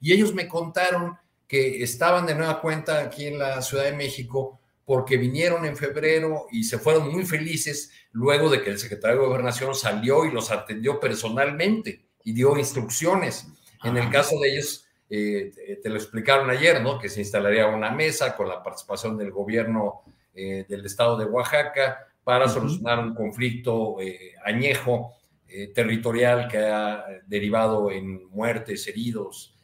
[0.00, 1.16] y ellos me contaron
[1.50, 6.46] que estaban de nueva cuenta aquí en la Ciudad de México porque vinieron en febrero
[6.52, 10.52] y se fueron muy felices luego de que el secretario de Gobernación salió y los
[10.52, 13.48] atendió personalmente y dio instrucciones.
[13.82, 17.00] En el caso de ellos, eh, te lo explicaron ayer, ¿no?
[17.00, 22.06] Que se instalaría una mesa con la participación del gobierno eh, del estado de Oaxaca
[22.22, 25.14] para solucionar un conflicto eh, añejo
[25.74, 29.56] territorial que ha derivado en muertes, heridos,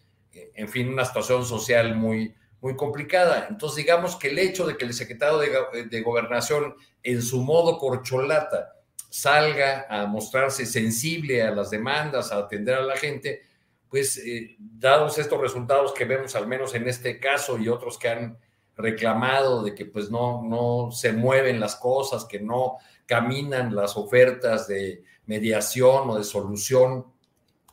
[0.54, 3.46] en fin, una situación social muy, muy complicada.
[3.48, 8.72] Entonces, digamos que el hecho de que el secretario de, Gobernación, en su modo corcholata,
[9.10, 13.42] salga a mostrarse sensible a las demandas, a atender a la gente,
[13.88, 18.08] pues eh, dados estos resultados que vemos al menos en este caso y otros que
[18.08, 18.38] han
[18.76, 24.66] reclamado de que pues no, no se mueven las cosas, que no caminan las ofertas
[24.66, 27.06] de mediación o de solución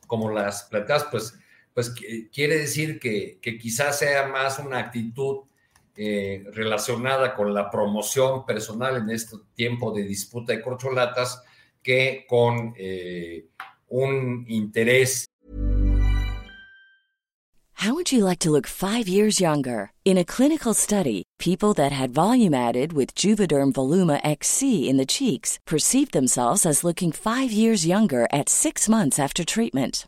[0.07, 1.33] como las planteadas, pues
[1.73, 1.93] pues
[2.31, 5.41] quiere decir que, quizás sea más una actitud
[5.95, 11.41] eh, relacionada con la promoción personal en este tiempo de disputa de corcholatas
[11.81, 13.45] que con eh,
[13.89, 15.27] un interés.
[17.83, 19.91] How would you like to look five years younger?
[20.05, 25.05] In a clinical study, people that had volume added with Juvederm Voluma XC in the
[25.05, 30.07] cheeks perceived themselves as looking five years younger at six months after treatment.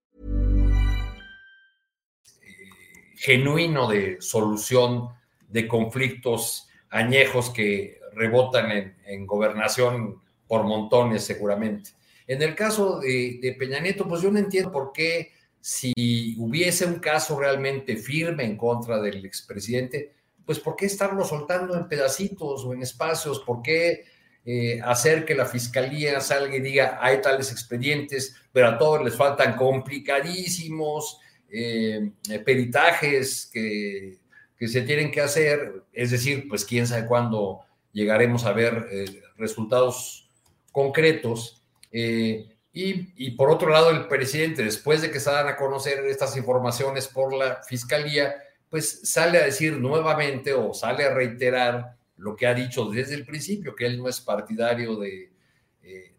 [3.21, 5.09] Genuino de solución
[5.47, 11.91] de conflictos añejos que rebotan en, gobernación por montones, seguramente.
[12.25, 15.93] En el caso de, de Peña Nieto, pues yo no entiendo por qué si
[16.39, 21.87] hubiese un caso realmente firme en contra del expresidente, pues ¿por qué estarlo soltando en
[21.87, 23.41] pedacitos o en espacios?
[23.41, 24.03] ¿Por qué
[24.43, 29.15] eh, hacer que la fiscalía salga y diga hay tales expedientes, pero a todos les
[29.15, 31.19] faltan complicadísimos
[31.51, 32.11] eh,
[32.45, 34.17] peritajes que,
[34.57, 35.83] que, se tienen que hacer?
[35.91, 37.61] Es decir, pues quién sabe cuándo
[37.91, 40.29] llegaremos a ver eh, resultados
[40.71, 41.63] concretos.
[41.91, 46.37] Eh, y, por otro lado, el presidente, después de que se dan a conocer estas
[46.37, 48.33] informaciones por la fiscalía,
[48.69, 53.25] pues sale a decir nuevamente o sale a reiterar lo que ha dicho desde el
[53.25, 55.31] principio, que él no es partidario de,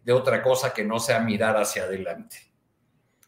[0.03, 2.52] de otra cosa que no sea mirar hacia adelante.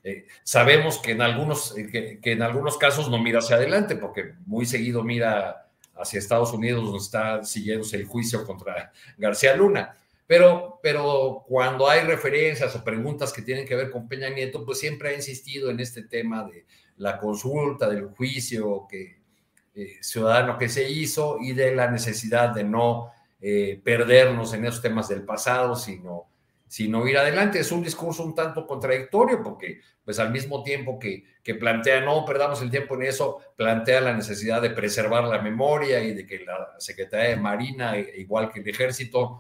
[0.08, 4.36] Eh, sabemos que en, algunos, eh, que, en algunos casos no mira hacia adelante, porque
[4.46, 9.98] muy seguido mira hacia Estados Unidos, donde está siguiéndose el juicio contra García Luna.
[10.28, 14.80] Pero, pero cuando hay referencias o preguntas que tienen que ver con Peña Nieto, pues
[14.80, 19.22] siempre ha insistido en este tema de la consulta, del juicio que,
[19.74, 23.12] eh, ciudadano que se hizo y de la necesidad de no
[23.84, 26.26] perdernos en esos temas del pasado, sino,
[26.76, 27.58] sino ir adelante.
[27.58, 32.26] Es un discurso un tanto contradictorio porque pues al mismo tiempo que, que plantea no
[32.26, 36.40] perdamos el tiempo en eso, plantea la necesidad de preservar la memoria y de que
[36.40, 39.40] la Secretaría de Marina, igual que el Ejército,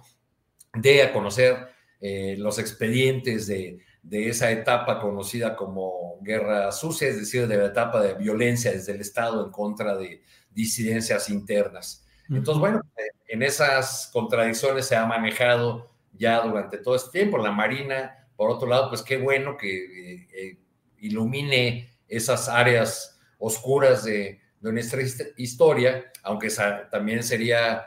[0.75, 1.57] de a conocer
[1.99, 7.65] eh, los expedientes de, de, esa etapa conocida como guerra sucia, es decir, de la
[7.65, 10.21] etapa de violencia desde el Estado en contra de
[10.51, 12.07] disidencias internas.
[12.29, 12.81] Entonces, bueno,
[13.27, 17.38] en esas contradicciones se ha manejado ya durante todo este tiempo.
[17.38, 20.58] La Marina, por otro lado, pues qué bueno que eh, eh,
[20.99, 25.01] ilumine esas áreas oscuras de, de, nuestra
[25.38, 26.49] historia, aunque
[26.91, 27.86] también sería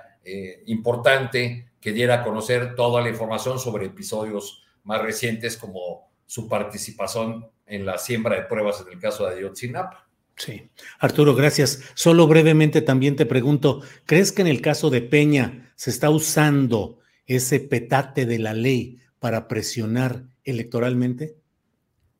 [0.66, 7.50] importante que diera a conocer toda la información sobre episodios más recientes como su participación
[7.66, 10.08] en la siembra de pruebas en el caso de Ayotzinapa.
[10.36, 10.70] Sí.
[11.00, 11.82] Arturo, gracias.
[11.94, 17.00] Solo brevemente también te pregunto, ¿crees que en el caso de Peña se está usando
[17.28, 21.36] ese petate de la ley para presionar electoralmente?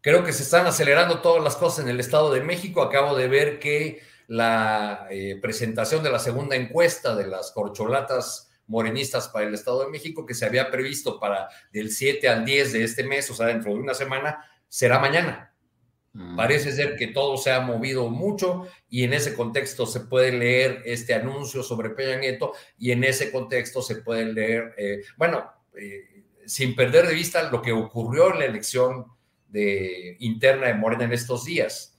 [0.00, 2.82] Creo que se están acelerando todas las cosas en el Estado de México.
[2.82, 9.28] Acabo de ver que la eh, presentación de la segunda encuesta de las corcholatas morenistas
[9.28, 12.84] para el Estado de México, que se había previsto para del 7 al 10 de
[12.84, 15.54] este mes, o sea, dentro de una semana, será mañana.
[16.12, 16.36] Mm.
[16.36, 20.82] Parece ser que todo se ha movido mucho y en ese contexto se puede leer
[20.84, 26.24] este anuncio sobre Peña Nieto y en ese contexto se puede leer, eh, bueno, eh,
[26.46, 29.06] sin perder de vista lo que ocurrió en la elección
[29.48, 31.94] de, interna de Morena en estos días.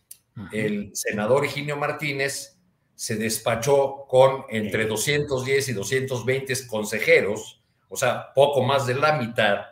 [0.53, 2.57] El senador Higinio Martínez
[2.95, 9.65] se despachó con entre 210 y 220 consejeros, o sea, poco más de la mitad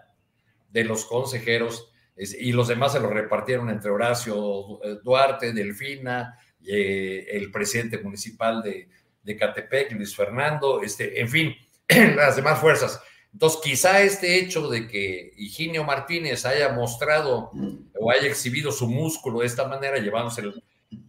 [0.70, 7.28] de los consejeros, y los demás se los repartieron entre Horacio eh, Duarte, Delfina, eh,
[7.32, 8.90] el presidente municipal de,
[9.24, 11.56] de Catepec, Luis Fernando, este, en fin,
[12.16, 13.00] las demás fuerzas.
[13.32, 17.52] Entonces, quizá este hecho de que Higinio Martínez haya mostrado
[18.00, 20.44] o haya exhibido su músculo de esta manera, llevándose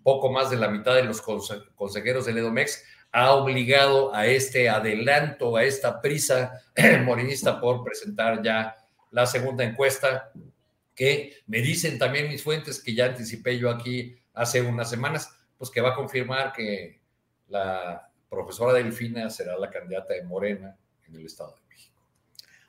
[0.03, 5.57] poco más de la mitad de los consejeros del EDOMEX, ha obligado a este adelanto,
[5.57, 6.61] a esta prisa
[7.05, 8.77] morinista por presentar ya
[9.11, 10.31] la segunda encuesta,
[10.99, 15.71] que me dicen también mis fuentes, que ya anticipé yo aquí hace unas semanas, pues
[15.71, 17.01] que va a confirmar que
[17.47, 20.77] la profesora Delfina será la candidata de Morena
[21.07, 22.03] en el Estado de México.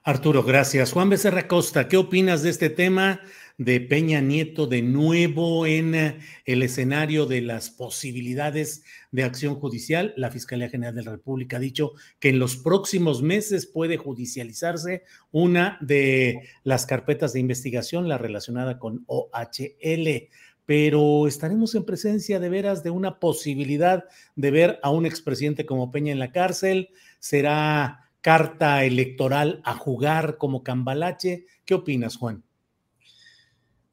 [0.03, 0.93] Arturo, gracias.
[0.93, 3.19] Juan Becerra Costa, ¿qué opinas de este tema
[3.59, 10.13] de Peña Nieto de nuevo en eh, el escenario de las posibilidades de acción judicial?
[10.15, 15.03] La Fiscalía General de la República ha dicho que en los próximos meses puede judicializarse
[15.31, 20.29] una de las carpetas de investigación, la relacionada con OHL
[20.65, 24.05] pero estaremos en presencia de veras de una posibilidad
[24.35, 26.89] de ver a un expresidente como Peña en la cárcel.
[27.17, 31.47] ¿Será carta electoral a jugar como cambalache?
[31.65, 32.43] ¿Qué opinas, Juan?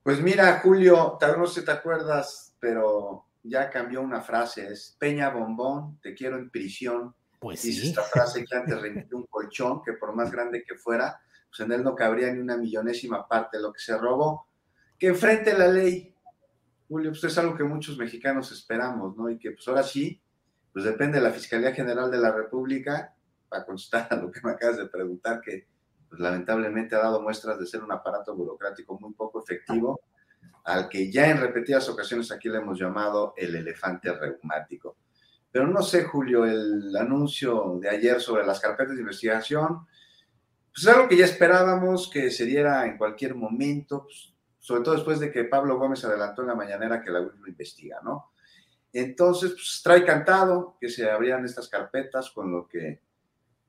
[0.06, 4.68] Pues mira, Julio, tal vez no sé si te acuerdas, pero ya cambió una frase,
[4.68, 7.12] es Peña Bombón, te quiero en prisión.
[7.40, 11.20] Pues Dice esta frase que antes remitió un colchón, que por más grande que fuera,
[11.48, 14.46] pues en él no cabría ni una millonésima parte de lo que se robó.
[14.96, 16.14] Que enfrente la ley,
[16.86, 19.28] Julio, pues es algo que muchos mexicanos esperamos, ¿no?
[19.28, 20.22] Y que pues ahora sí,
[20.72, 23.12] pues depende de la Fiscalía General de la República,
[23.48, 25.66] para contestar a lo que me acabas de preguntar, que
[26.08, 30.00] pues, lamentablemente ha dado muestras de ser un aparato burocrático muy poco efectivo,
[30.64, 34.96] al que ya en repetidas ocasiones aquí le hemos llamado el elefante reumático.
[35.50, 39.86] Pero no sé, Julio, el anuncio de ayer sobre las carpetas de investigación,
[40.72, 44.94] pues es algo que ya esperábamos que se diera en cualquier momento, pues, sobre todo
[44.94, 48.32] después de que Pablo Gómez adelantó en la mañanera que la UIF lo investiga, ¿no?
[48.92, 53.02] Entonces, pues trae cantado que se abrían estas carpetas, con lo que,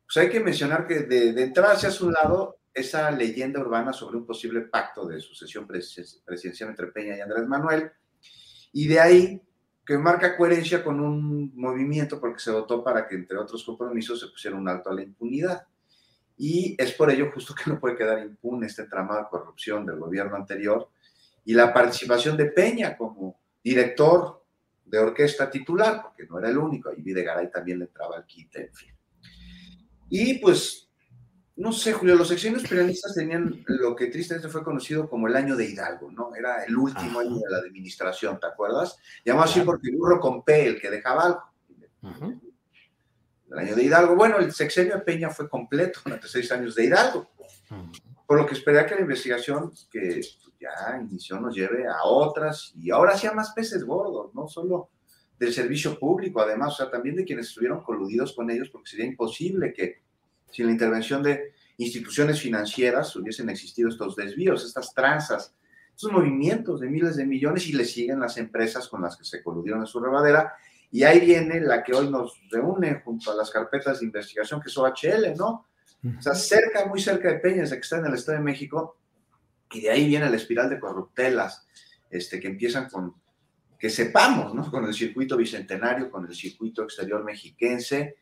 [0.07, 4.17] pues hay que mencionar que de, de entrada hacia su lado esa leyenda urbana sobre
[4.17, 7.91] un posible pacto de sucesión presidencial entre Peña y Andrés Manuel,
[8.71, 9.41] y de ahí
[9.87, 14.27] que marca coherencia con un movimiento porque se votó para que, entre otros compromisos, se
[14.27, 15.65] pusiera un alto a la impunidad.
[16.35, 19.97] Y es por ello justo que no puede quedar impune este entramado de corrupción del
[19.97, 20.89] gobierno anterior
[21.45, 24.43] y la participación de Peña como director
[24.83, 28.67] de orquesta titular, porque no era el único, y Videgaray también le entraba al quite,
[28.67, 28.96] en fin.
[30.09, 30.89] Y pues,
[31.55, 35.55] no sé, Julio, los secciones peronistas tenían lo que tristemente fue conocido como el año
[35.55, 36.35] de Hidalgo, ¿no?
[36.35, 38.97] Era el último año de la administración, ¿te acuerdas?
[39.25, 41.43] Llamado así porque burro con P, el que dejaba algo
[43.49, 44.15] el año de Hidalgo.
[44.15, 47.31] Bueno, el sexenio de Peña fue completo durante seis años de Hidalgo,
[48.25, 50.21] por lo que espera que la investigación que
[50.59, 54.89] ya inició nos lleve a otras y ahora sí a más peces gordos, no solo
[55.39, 59.05] del servicio público, además, o sea, también de quienes estuvieron coludidos con ellos, porque sería
[59.05, 60.01] imposible que
[60.51, 65.53] sin la intervención de instituciones financieras hubiesen existido estos desvíos, estas tranzas,
[65.95, 69.43] estos movimientos de miles de millones y le siguen las empresas con las que se
[69.43, 70.53] coludieron en su rebadera
[70.91, 74.69] y ahí viene la que hoy nos reúne junto a las carpetas de investigación, que
[74.69, 75.65] es OHL, ¿no?
[76.17, 78.97] O sea, cerca, muy cerca de Peñas, que está en el Estado de México,
[79.71, 81.67] y de ahí viene la espiral de corruptelas,
[82.09, 83.15] este, que empiezan con,
[83.77, 84.69] que sepamos, ¿no?
[84.69, 88.17] Con el circuito bicentenario, con el circuito exterior mexiquense.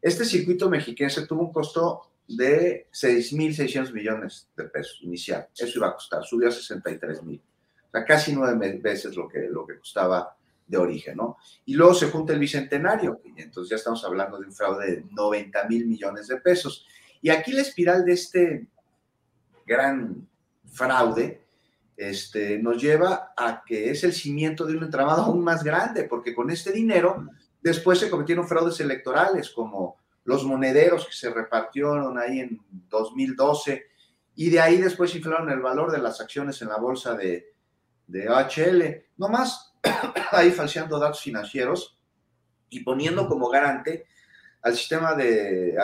[0.00, 5.48] Este circuito mexiquense tuvo un costo de 6.600 millones de pesos inicial.
[5.56, 7.40] Eso iba a costar, subió a 63.000.
[7.40, 11.38] O sea, casi nueve veces lo que, lo que costaba de origen, ¿no?
[11.66, 15.64] Y luego se junta el bicentenario, entonces ya estamos hablando de un fraude de 90
[15.66, 16.86] mil millones de pesos.
[17.20, 18.68] Y aquí la espiral de este
[19.66, 20.28] gran
[20.66, 21.42] fraude
[22.00, 26.34] este, nos lleva a que es el cimiento de un entramado aún más grande, porque
[26.34, 27.28] con este dinero
[27.60, 33.84] después se cometieron fraudes electorales, como los monederos que se repartieron ahí en 2012,
[34.34, 37.52] y de ahí después inflaron el valor de las acciones en la bolsa de,
[38.06, 39.04] de OHL.
[39.18, 39.74] No más,
[40.32, 41.98] ahí falseando datos financieros
[42.70, 44.06] y poniendo como garante
[44.62, 45.76] al sistema de,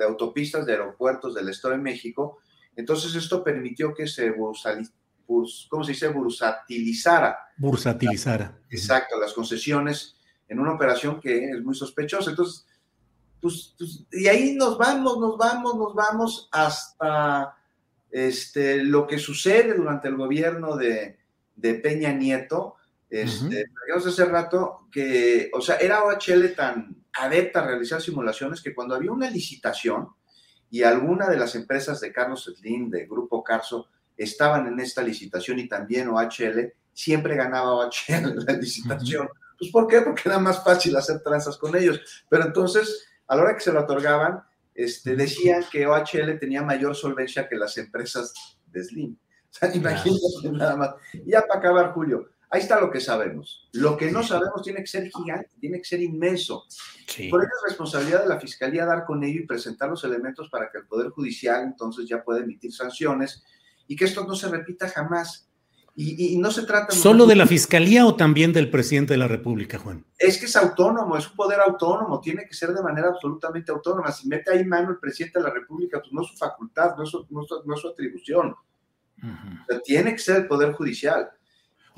[0.00, 2.38] autopistas de aeropuertos del Estado de México.
[2.74, 4.30] Entonces esto permitió que se
[5.68, 6.08] ¿cómo se dice?
[6.08, 7.38] bursatilizara.
[7.56, 8.58] Bursatilizara.
[8.70, 10.16] Exacto, las concesiones
[10.48, 12.30] en una operación que es muy sospechosa.
[12.30, 12.66] Entonces,
[13.40, 17.56] pues, pues, y ahí nos vamos, nos vamos, nos vamos hasta
[18.10, 21.18] este, lo que sucede durante el gobierno de,
[21.54, 22.76] de Peña Nieto,
[23.10, 28.94] este, hace rato que, o sea, era OHL tan adepta a realizar simulaciones que cuando
[28.94, 30.08] había una licitación
[30.70, 33.88] y alguna de las empresas de Carlos Slim, de Grupo Carso,
[34.18, 39.28] estaban en esta licitación y también OHL, siempre ganaba OHL la licitación.
[39.58, 40.00] Pues ¿por qué?
[40.02, 42.00] Porque era más fácil hacer tranzas con ellos.
[42.28, 44.42] Pero entonces, a la hora que se lo otorgaban,
[44.74, 48.32] este, decían que OHL tenía mayor solvencia que las empresas
[48.66, 49.12] de Slim.
[49.14, 50.94] O sea, imagínate nada más.
[51.12, 53.68] Y ya para acabar, Julio, Ahí está lo que sabemos.
[53.72, 56.64] Lo que no sabemos tiene que ser gigante, tiene que ser inmenso.
[57.30, 60.70] Por eso es responsabilidad de la Fiscalía dar con ello y presentar los elementos para
[60.70, 63.44] que el Poder Judicial entonces ya pueda emitir sanciones
[63.88, 65.46] y que esto no se repita jamás.
[66.00, 66.92] Y, no se trata...
[66.92, 70.06] ¿Solo de la Fiscalía o también del presidente de la República, Juan?
[70.16, 74.12] Es que es autónomo, es un poder autónomo, tiene que ser de manera absolutamente autónoma.
[74.12, 77.02] Si mete ahí mano el presidente de la República, pues no es su facultad, no
[77.02, 77.42] es su, no
[77.74, 78.54] es su, atribución.
[79.84, 81.30] tiene que ser el Poder Judicial.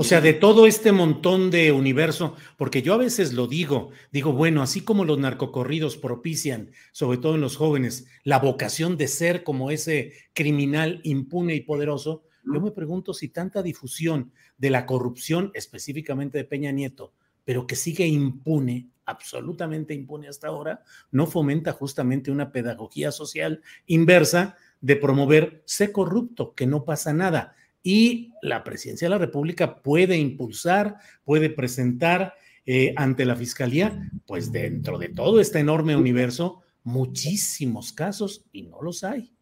[0.00, 4.32] O sea, de todo este montón de universo, porque yo a veces lo digo, digo,
[4.32, 9.44] bueno, así como los narcocorridos propician, sobre todo en los jóvenes, la vocación de ser
[9.44, 15.50] como ese criminal impune y poderoso, yo me pregunto si tanta difusión de la corrupción,
[15.52, 17.12] específicamente de Peña Nieto,
[17.44, 24.56] pero que sigue impune, absolutamente impune hasta ahora, no fomenta justamente una pedagogía social inversa
[24.80, 27.54] de promover sé corrupto, que no pasa nada.
[27.82, 32.34] Y la presidencia de la República puede impulsar, puede presentar
[32.66, 38.82] eh, ante la Fiscalía, pues dentro de todo este enorme universo, muchísimos casos y no
[38.82, 39.32] los hay.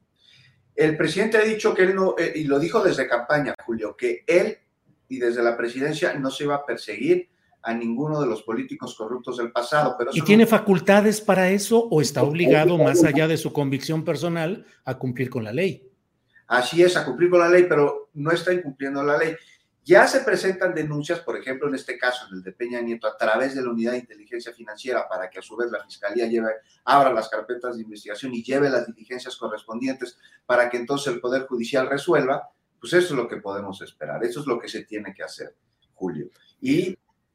[0.74, 4.22] El presidente ha dicho que él no, eh, y lo dijo desde campaña, Julio, que
[4.26, 4.58] él
[5.08, 7.28] y desde la presidencia no se iba a perseguir
[7.62, 9.96] a ninguno de los políticos corruptos del pasado.
[9.98, 14.64] Pero ¿Y tiene facultades para eso o está obligado, más allá de su convicción personal,
[14.84, 15.87] a cumplir con la ley?
[16.48, 19.36] Así es, a cumplir con la ley, pero no está incumpliendo la ley.
[19.84, 23.16] Ya se presentan denuncias, por ejemplo, en este caso, en el de Peña Nieto, a
[23.16, 26.50] través de la Unidad de Inteligencia Financiera, para que a su vez la Fiscalía lleve,
[26.84, 31.46] abra las carpetas de investigación y lleve las diligencias correspondientes para que entonces el Poder
[31.46, 35.14] Judicial resuelva, pues eso es lo que podemos esperar, eso es lo que se tiene
[35.14, 35.54] que hacer,
[35.94, 36.30] Julio.
[36.60, 36.90] Y,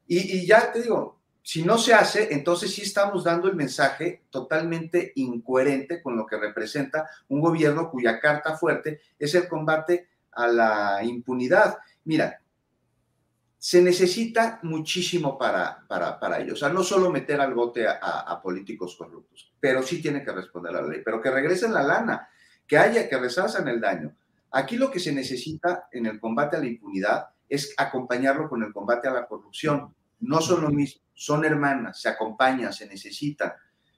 [0.08, 4.24] y, y ya te digo, si no se hace, entonces sí estamos dando el mensaje
[4.30, 10.48] totalmente incoherente con lo que representa un gobierno cuya carta fuerte es el combate a
[10.48, 11.78] la impunidad.
[12.06, 12.40] Mira,
[13.58, 16.54] se necesita muchísimo para, para, para ello.
[16.54, 20.74] O sea, no solo meter al bote a, políticos corruptos, pero sí tiene que responder
[20.74, 22.30] a la ley, pero que regresen la lana,
[22.66, 24.16] que haya, que resazan el daño.
[24.52, 28.72] Aquí lo que se necesita en el combate a la impunidad es acompañarlo con el
[28.72, 29.94] combate a la corrupción.
[30.22, 33.54] No son lo mismo, son hermanas, se acompañan, se necesitan.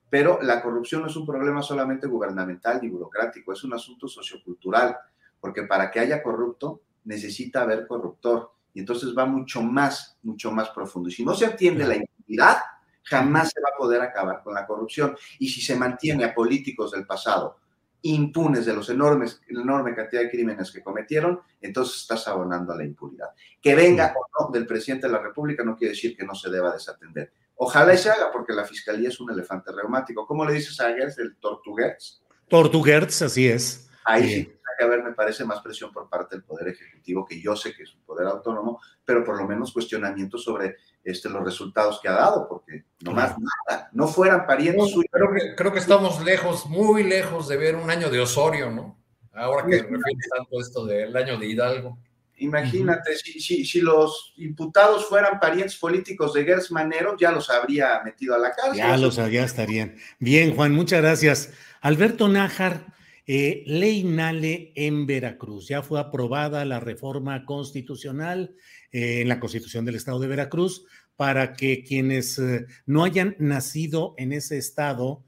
[0.09, 4.95] Pero la corrupción no es un problema solamente gubernamental ni burocrático, es un asunto sociocultural,
[5.39, 10.70] porque para que haya corrupto necesita haber corruptor y entonces va mucho más, mucho más
[10.70, 11.09] profundo.
[11.09, 12.57] Y si no se atiende la impunidad,
[13.03, 15.16] jamás se va a poder acabar con la corrupción.
[15.39, 17.57] Y si se mantiene a políticos del pasado
[18.05, 22.77] impunes de los enormes, la enorme cantidad de crímenes que cometieron, entonces estás abonando a
[22.77, 23.29] la impunidad.
[23.61, 26.49] Que venga o no del presidente de la República no quiere decir que no se
[26.49, 27.31] deba desatender.
[27.55, 30.27] Ojalá y se haga porque la fiscalía es un elefante reumático.
[30.27, 32.21] ¿Cómo le dices a Gertz el Tortuguerz?
[32.47, 33.89] Tortuguerz, así es.
[34.03, 37.55] Ahí sí que haber, me parece, más presión por parte del Poder Ejecutivo, que yo
[37.55, 41.99] sé que es un poder autónomo, pero por lo menos cuestionamiento sobre este, los resultados
[42.01, 45.09] que ha dado, porque no más nada, no fueran parientes suyos.
[45.11, 48.97] Creo que, creo que estamos lejos, muy lejos de ver un año de Osorio, ¿no?
[49.34, 51.99] Ahora que refieres tanto esto del año de Hidalgo.
[52.38, 58.01] Imagínate, si, si, si, los imputados fueran parientes políticos de Gers Manero, ya los habría
[58.03, 58.76] metido a la cárcel.
[58.76, 59.95] Ya los ya estarían.
[60.19, 61.53] Bien, Juan, muchas gracias.
[61.80, 62.93] Alberto Nájar,
[63.28, 65.67] eh, ley Nale en Veracruz.
[65.67, 68.55] Ya fue aprobada la reforma constitucional
[68.91, 74.13] eh, en la Constitución del Estado de Veracruz para que quienes eh, no hayan nacido
[74.17, 75.23] en ese estado,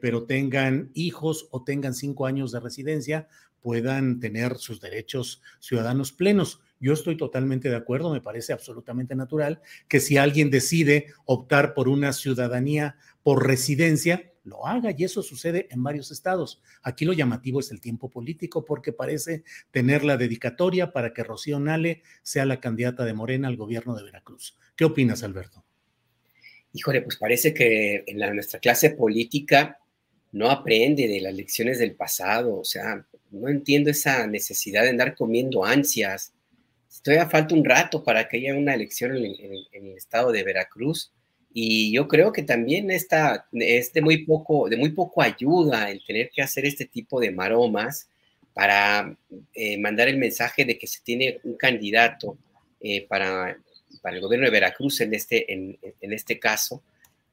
[0.00, 3.28] pero tengan hijos o tengan cinco años de residencia,
[3.60, 6.60] puedan tener sus derechos ciudadanos plenos.
[6.80, 11.88] Yo estoy totalmente de acuerdo, me parece absolutamente natural que si alguien decide optar por
[11.88, 12.96] una ciudadanía
[13.28, 16.62] por residencia, lo haga y eso sucede en varios estados.
[16.82, 21.60] Aquí lo llamativo es el tiempo político porque parece tener la dedicatoria para que Rocío
[21.60, 24.56] Nale sea la candidata de Morena al gobierno de Veracruz.
[24.74, 25.62] ¿Qué opinas, Alberto?
[26.72, 29.78] Híjole, pues parece que en la, nuestra clase política
[30.32, 35.14] no aprende de las lecciones del pasado, o sea, no entiendo esa necesidad de andar
[35.14, 36.32] comiendo ansias.
[37.02, 39.26] Todavía falta un rato para que haya una elección en
[39.72, 41.12] el estado de Veracruz
[41.60, 46.04] y yo creo que también esta, es de muy, poco, de muy poco ayuda el
[46.06, 48.08] tener que hacer este tipo de maromas
[48.54, 49.18] para
[49.54, 52.38] eh, mandar el mensaje de que se tiene un candidato
[52.80, 53.58] eh, para,
[54.00, 56.80] para el gobierno de Veracruz en este, en, en, este caso.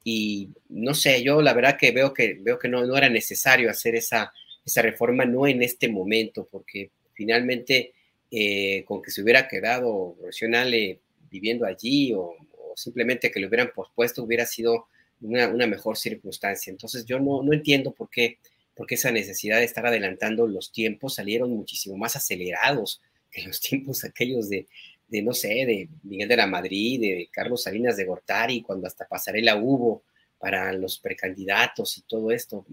[0.03, 3.69] Y no sé, yo la verdad que veo que, veo que no, no era necesario
[3.69, 4.33] hacer esa,
[4.65, 7.93] esa reforma, no en este momento, porque finalmente
[8.31, 10.99] eh, con que se hubiera quedado Rocionale
[11.29, 12.35] viviendo allí o,
[12.75, 14.87] simplemente que lo hubieran pospuesto hubiera sido
[15.21, 16.71] una, mejor circunstancia.
[16.71, 18.39] Entonces yo no, no entiendo por qué,
[18.75, 23.01] por esa necesidad de estar adelantando los tiempos salieron muchísimo más acelerados
[23.31, 24.67] que los tiempos aquellos de,
[25.07, 29.07] de no sé, de Miguel de la Madrid, de Carlos Salinas de Gortari, cuando hasta
[29.07, 30.03] pasarela hubo
[30.39, 32.65] para los precandidatos y todo esto.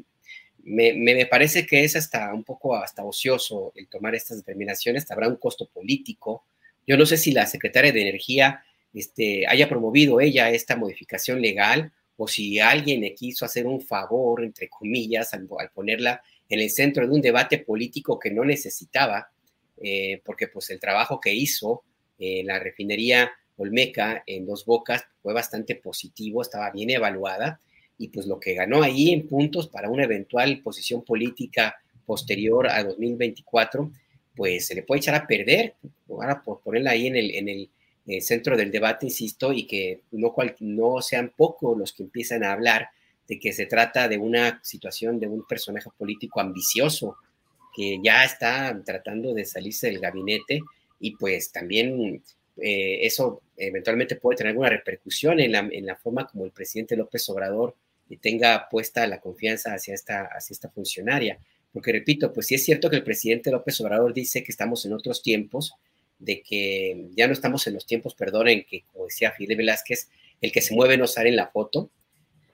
[0.65, 5.29] Me, me, parece que es hasta un poco hasta ocioso el tomar estas determinaciones, habrá
[5.29, 6.45] un costo político,
[6.87, 8.65] Yo no sé si la secretaria de Energía
[8.95, 14.45] este, haya promovido ella esta modificación legal o si alguien le quiso hacer un favor,
[14.45, 19.31] entre comillas, al, ponerla en el centro de un debate político que no necesitaba,
[19.81, 21.83] eh, porque pues el trabajo que hizo
[22.19, 27.61] en la refinería Olmeca en Dos Bocas fue bastante positivo, estaba bien evaluada
[27.99, 32.83] y pues lo que ganó ahí en puntos para una eventual posición política posterior a
[32.85, 33.91] 2024,
[34.35, 35.75] pues se le puede echar a perder,
[36.09, 37.71] ahora por ponerla ahí en el, en el
[38.07, 42.53] eh, centro del debate, insisto, y que no, no sean pocos los que empiezan a
[42.53, 42.89] hablar
[43.29, 47.17] de que se trata de una situación de un personaje político ambicioso
[47.75, 50.61] que ya está tratando de salirse del gabinete
[51.01, 52.23] y pues también
[52.59, 56.97] eh, eso eventualmente puede tener alguna repercusión en la, en la, forma como el presidente
[56.97, 57.75] López Obrador
[58.17, 61.39] tenga puesta la confianza hacia esta, hacia esta funcionaria.
[61.73, 64.93] Porque repito, pues sí es cierto que el presidente López Obrador dice que estamos en
[64.93, 65.75] otros tiempos,
[66.23, 70.09] de que ya no estamos en los tiempos, perdonen, que como decía Fidel Velázquez,
[70.41, 71.91] el que se mueve no sale en la foto.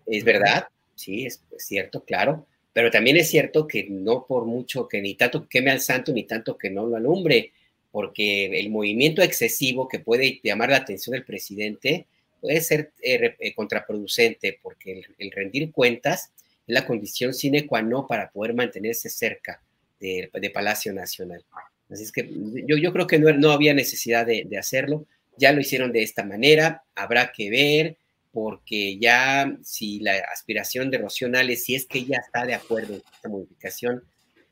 [0.06, 5.02] Es verdad, sí, es, cierto, claro, pero también es cierto que no por mucho que
[5.02, 7.52] ni tanto queme al santo, ni tanto que no lo alumbre,
[7.90, 12.06] porque el movimiento excesivo que puede llamar la atención del presidente
[12.40, 16.32] puede ser eh, eh, contraproducente, porque el rendir cuentas
[16.66, 19.60] es la condición sine qua non para poder mantenerse cerca
[20.00, 21.44] de, Palacio Nacional.
[21.90, 22.28] Así es que
[22.66, 26.24] yo, yo creo que no, no había necesidad de, hacerlo, ya lo hicieron de esta
[26.24, 27.96] manera, habrá que ver,
[28.32, 33.00] porque ya si la aspiración de Rocío Nales, si es que ya está de acuerdo
[33.00, 34.02] con esta modificación,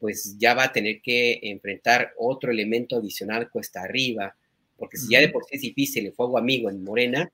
[0.01, 4.35] pues ya va a tener que enfrentar otro elemento adicional cuesta arriba,
[4.77, 7.31] porque si ya de por sí es difícil el fuego amigo en Morena,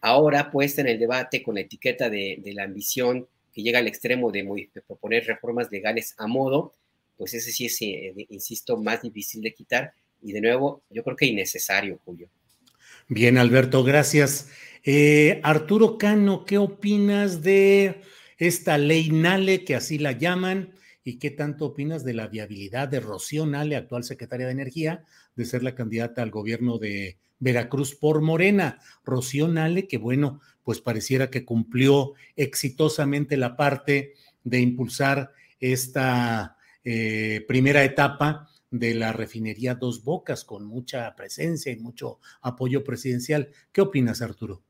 [0.00, 3.86] ahora puesta en el debate con la etiqueta de, de la ambición que llega al
[3.86, 6.74] extremo de, proponer reformas legales a modo,
[7.16, 9.92] pues ese sí es, eh, insisto, más difícil de quitar
[10.22, 12.28] y de nuevo, yo creo que innecesario, Julio.
[13.08, 14.48] Bien, Alberto, gracias.
[14.82, 18.00] Eh, Arturo Cano, ¿qué opinas de
[18.38, 20.74] esta ley Nale, que así la llaman?
[21.04, 25.04] ¿Y qué tanto opinas de la viabilidad de Rocío Nale, actual secretaria de Energía,
[25.36, 28.80] de ser la candidata al gobierno de Veracruz por Morena?
[29.04, 36.53] Rocío Nale, que bueno, pues pareciera que cumplió exitosamente la parte de impulsar esta
[36.84, 43.50] eh, primera etapa de la refinería Dos Bocas con mucha presencia y mucho apoyo presidencial.
[43.72, 44.62] ¿Qué opinas, Arturo?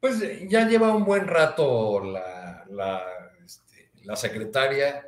[0.00, 3.02] Pues ya lleva un buen rato la,
[3.44, 5.06] este, secretaria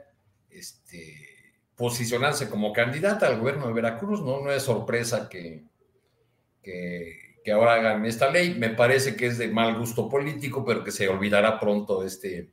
[0.51, 1.15] este,
[1.77, 4.41] posicionarse como candidata al gobierno de Veracruz, ¿no?
[4.41, 5.65] No es sorpresa que,
[6.63, 8.55] que que ahora hagan esta ley.
[8.55, 12.51] Me parece que es de mal gusto político, pero que se olvidará pronto este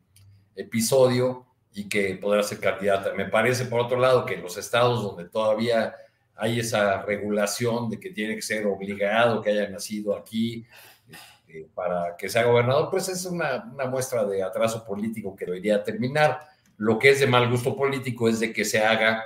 [0.56, 1.46] episodio
[1.76, 3.14] y que podrá ser candidata.
[3.14, 5.94] Me parece, por otro lado, que los estados donde todavía
[6.34, 10.66] hay esa regulación de que tiene que ser obligado que haya nacido aquí
[11.10, 15.84] este, para que sea gobernador, pues es una, una, muestra de atraso político que debería
[15.84, 16.40] terminar.
[16.78, 19.24] Lo que es de mal gusto político es de que se haga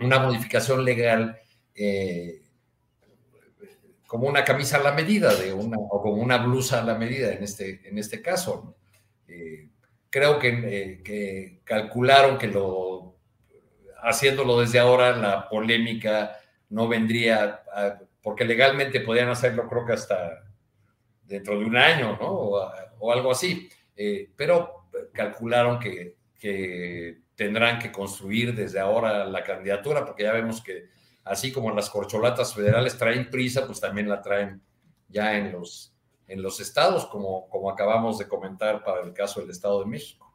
[0.00, 1.38] una modificación legal
[1.76, 2.42] eh,
[4.08, 7.32] como una camisa a la medida de una, o como una blusa a la medida
[7.32, 8.74] en este, en este caso.
[9.28, 9.68] Eh,
[10.10, 13.16] creo que, eh, que, calcularon que lo,
[14.02, 16.36] haciéndolo desde ahora, la polémica
[16.70, 17.62] no vendría,
[18.22, 20.44] porque legalmente podían hacerlo creo que hasta
[21.24, 22.28] dentro de un año, ¿no?
[22.28, 23.68] O, algo así.
[23.96, 26.16] Eh, pero calcularon que
[27.38, 30.88] tendrán que construir desde ahora la candidatura, porque ya vemos que
[31.24, 34.60] así como las corcholatas federales traen prisa, pues también la traen
[35.08, 35.94] ya en los,
[36.28, 40.32] en los estados, como, como acabamos de comentar para el caso del Estado de México.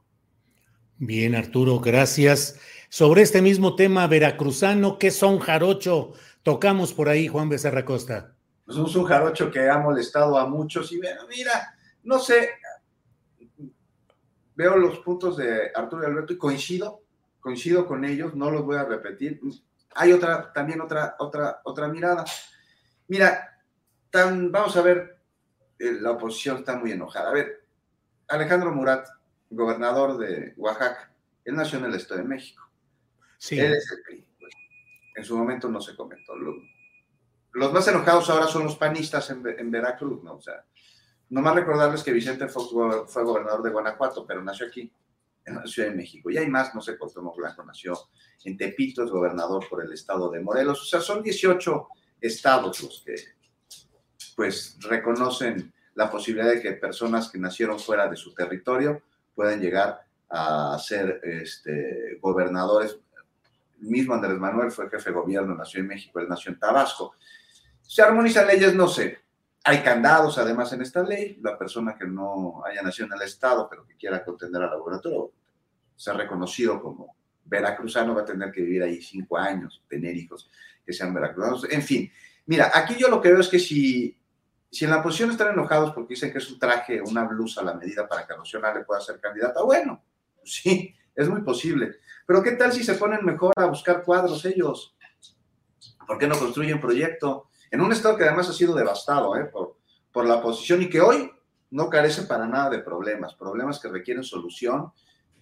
[0.98, 2.60] Bien, Arturo, gracias.
[2.88, 6.12] Sobre este mismo tema veracruzano, ¿qué son jarocho?
[6.42, 8.36] Tocamos por ahí, Juan Becerra Costa.
[8.66, 12.50] Pues es un jarocho que ha molestado a muchos y mira, no sé,
[14.54, 17.02] veo los puntos de Arturo y Alberto y coincido,
[17.40, 19.40] coincido con ellos, no los voy a repetir
[19.94, 22.24] hay otra, también otra, otra, otra mirada.
[23.08, 23.60] Mira,
[24.10, 25.13] tan, vamos a ver,
[25.78, 27.30] la oposición está muy enojada.
[27.30, 27.64] A ver,
[28.28, 29.06] Alejandro Murat,
[29.50, 31.12] gobernador de Oaxaca,
[31.44, 32.62] él nació en el Estado de México.
[33.38, 33.58] Sí.
[33.58, 34.26] Él es el PRI.
[35.16, 36.34] En su momento no se comentó.
[37.52, 40.36] Los más enojados ahora son los panistas en, Veracruz, ¿no?
[40.36, 40.64] O sea,
[41.28, 44.92] nomás recordarles que Vicente Fox fue gobernador de Guanajuato, pero nació aquí
[45.44, 46.30] en la Ciudad de México.
[46.30, 47.94] Y hay más, no sé, Cuauhtémoc Blanco nació
[48.44, 50.82] en Tepito, es gobernador por el estado de Morelos.
[50.82, 51.88] O sea, son 18
[52.20, 53.14] estados los que,
[54.36, 59.02] pues, reconocen la posibilidad de que personas que nacieron fuera de su territorio
[59.34, 62.98] puedan llegar a ser este, gobernadores.
[63.80, 66.58] El mismo Andrés Manuel fue jefe de gobierno en Ciudad de México, él nació en
[66.58, 67.14] Tabasco.
[67.82, 69.18] Se armonizan leyes, no sé.
[69.64, 71.38] Hay candados además en esta ley.
[71.42, 75.32] La persona que no haya nacido en el Estado, pero que quiera contender al laboratorio,
[75.96, 80.50] sea reconocido como veracruzano, va a tener que vivir ahí cinco años, tener hijos
[80.84, 81.66] que sean veracruzanos.
[81.70, 82.10] En fin,
[82.46, 84.16] mira, aquí yo lo que veo es que si,
[84.74, 87.64] si en la oposición están enojados porque dicen que es un traje, una blusa a
[87.64, 90.02] la medida para que Rocío le pueda ser candidata, bueno,
[90.42, 91.92] sí, es muy posible.
[92.26, 94.96] Pero ¿qué tal si se ponen mejor a buscar cuadros ellos?
[96.04, 97.50] ¿Por qué no construyen proyecto?
[97.70, 99.44] En un estado que además ha sido devastado ¿eh?
[99.44, 99.76] por,
[100.10, 101.30] por la oposición y que hoy
[101.70, 104.92] no carece para nada de problemas, problemas que requieren solución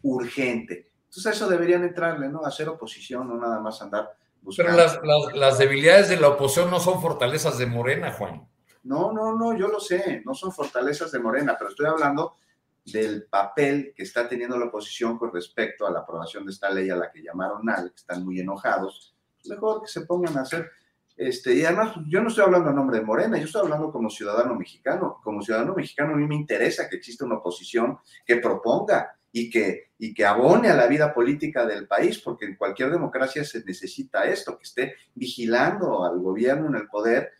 [0.02, 0.92] urgente.
[1.04, 2.44] Entonces a eso deberían entrarle, ¿no?
[2.44, 4.72] Hacer oposición, no nada más andar buscando.
[4.72, 8.51] Pero las, las debilidades de la oposición no son fortalezas de Morena, Juan.
[8.84, 12.36] No, no, no, yo lo sé, no son fortalezas de Morena, pero estoy hablando
[12.84, 16.90] del papel que está teniendo la oposición con respecto a la aprobación de esta ley
[16.90, 19.14] a la que llamaron NAL, que están muy enojados,
[19.44, 20.70] mejor que se pongan a hacer.
[21.16, 24.10] Este, y además, yo no estoy hablando a nombre de Morena, yo estoy hablando como
[24.10, 25.20] ciudadano mexicano.
[25.22, 29.92] Como ciudadano mexicano, a mí me interesa que exista una oposición que proponga y que,
[29.98, 34.24] y que abone a la vida política del país, porque en cualquier democracia se necesita
[34.24, 37.32] esto, que esté vigilando al gobierno en el poder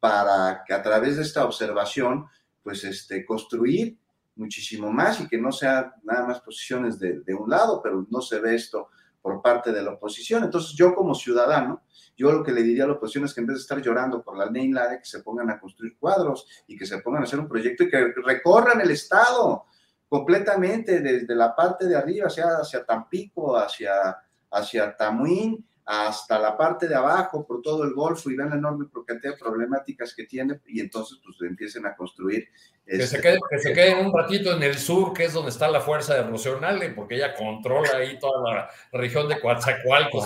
[0.00, 2.26] para que a través de esta observación,
[2.62, 3.98] pues, este, construir
[4.40, 8.40] muchísimo más y que no sea nada más posiciones de, un lado, pero no se
[8.40, 8.88] ve esto
[9.20, 10.44] por parte de la oposición.
[10.44, 11.82] Entonces yo como ciudadano,
[12.16, 14.22] yo lo que le diría a la oposición es que en vez de estar llorando
[14.22, 17.38] por la ley que se pongan a construir cuadros y que se pongan a hacer
[17.38, 19.66] un proyecto y que recorran el Estado
[20.08, 24.16] completamente desde la parte de arriba, hacia, hacia Tampico, hacia,
[24.50, 28.86] hacia Tamuín, hasta la parte de abajo, por todo el Golfo, y vean la enorme
[29.04, 32.46] cantidad de problemáticas que tiene, y entonces pues empiecen a construir.
[32.90, 35.50] Que, este, se queden que se quede un ratito en el sur, que es donde
[35.50, 40.24] está la fuerza de porque ella controla ahí toda la región de Coatzacoalcos,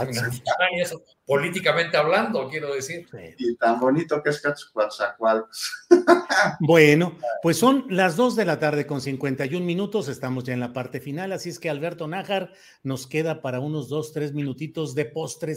[0.72, 3.06] y eso, políticamente hablando, quiero decir.
[3.38, 4.40] Y tan bonito que es
[4.72, 5.86] Coatzacoalcos.
[6.60, 10.72] bueno, pues son las 2 de la tarde con 51 minutos, estamos ya en la
[10.72, 12.52] parte final, así es que Alberto Nájar
[12.82, 15.54] nos queda para unos 2, 3 minutitos de postre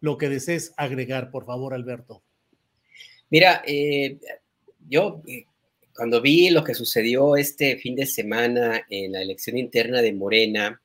[0.00, 2.22] lo que desees agregar, por favor, Alberto.
[3.30, 4.18] Mira, eh,
[4.88, 5.46] yo eh,
[5.96, 10.80] cuando vi lo que sucedió este fin de semana en la elección interna de Morena,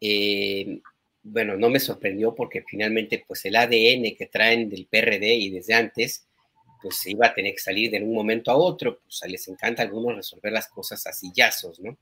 [0.00, 0.80] eh,
[1.22, 5.74] bueno, no me sorprendió porque finalmente pues el ADN que traen del PRD y desde
[5.74, 6.26] antes,
[6.82, 9.82] pues se iba a tener que salir de un momento a otro, pues les encanta
[9.82, 11.96] a algunos resolver las cosas a sillazos, ¿no?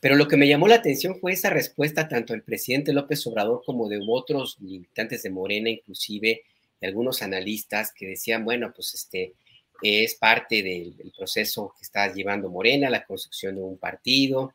[0.00, 3.62] Pero lo que me llamó la atención fue esa respuesta tanto del presidente López Obrador
[3.64, 6.42] como de otros militantes de Morena, inclusive
[6.80, 9.34] de algunos analistas que decían, bueno, pues este
[9.82, 14.54] es parte del, proceso que está llevando Morena, la construcción de un partido,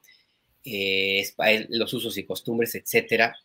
[0.64, 1.24] eh,
[1.70, 3.36] los usos y costumbres, etcétera.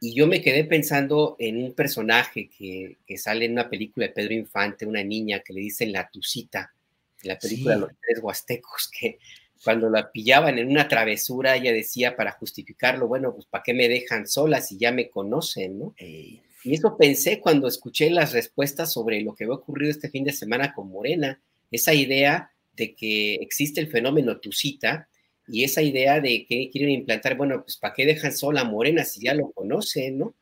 [0.00, 4.34] Y yo me quedé pensando en un personaje que, sale en una película de Pedro
[4.34, 6.72] Infante, una niña que le dicen la Tucita,
[7.22, 9.18] la película de los tres huastecos, que
[9.64, 13.88] cuando la pillaban en una travesura, ella decía para justificarlo, bueno, pues ¿para qué me
[13.88, 15.94] dejan sola si ya me conocen, no?
[16.64, 20.32] Y eso pensé cuando escuché las respuestas sobre lo que había ocurrido este fin de
[20.32, 21.40] semana con Morena,
[21.70, 25.08] esa idea de que existe el fenómeno Tucita
[25.46, 29.04] y esa idea de que quieren implantar, bueno, pues ¿para qué dejan sola a Morena
[29.04, 30.34] si ya lo conocen, no?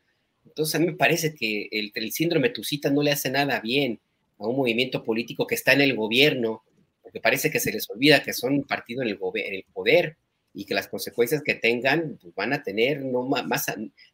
[0.45, 4.01] Entonces a mí me parece que el, síndrome Tucita no le hace nada bien
[4.39, 6.63] a un movimiento político que está en el gobierno
[7.03, 10.17] porque parece que se les olvida que son un partido en el, el poder
[10.59, 13.67] y que las consecuencias que tengan pues, van a tener, no, más,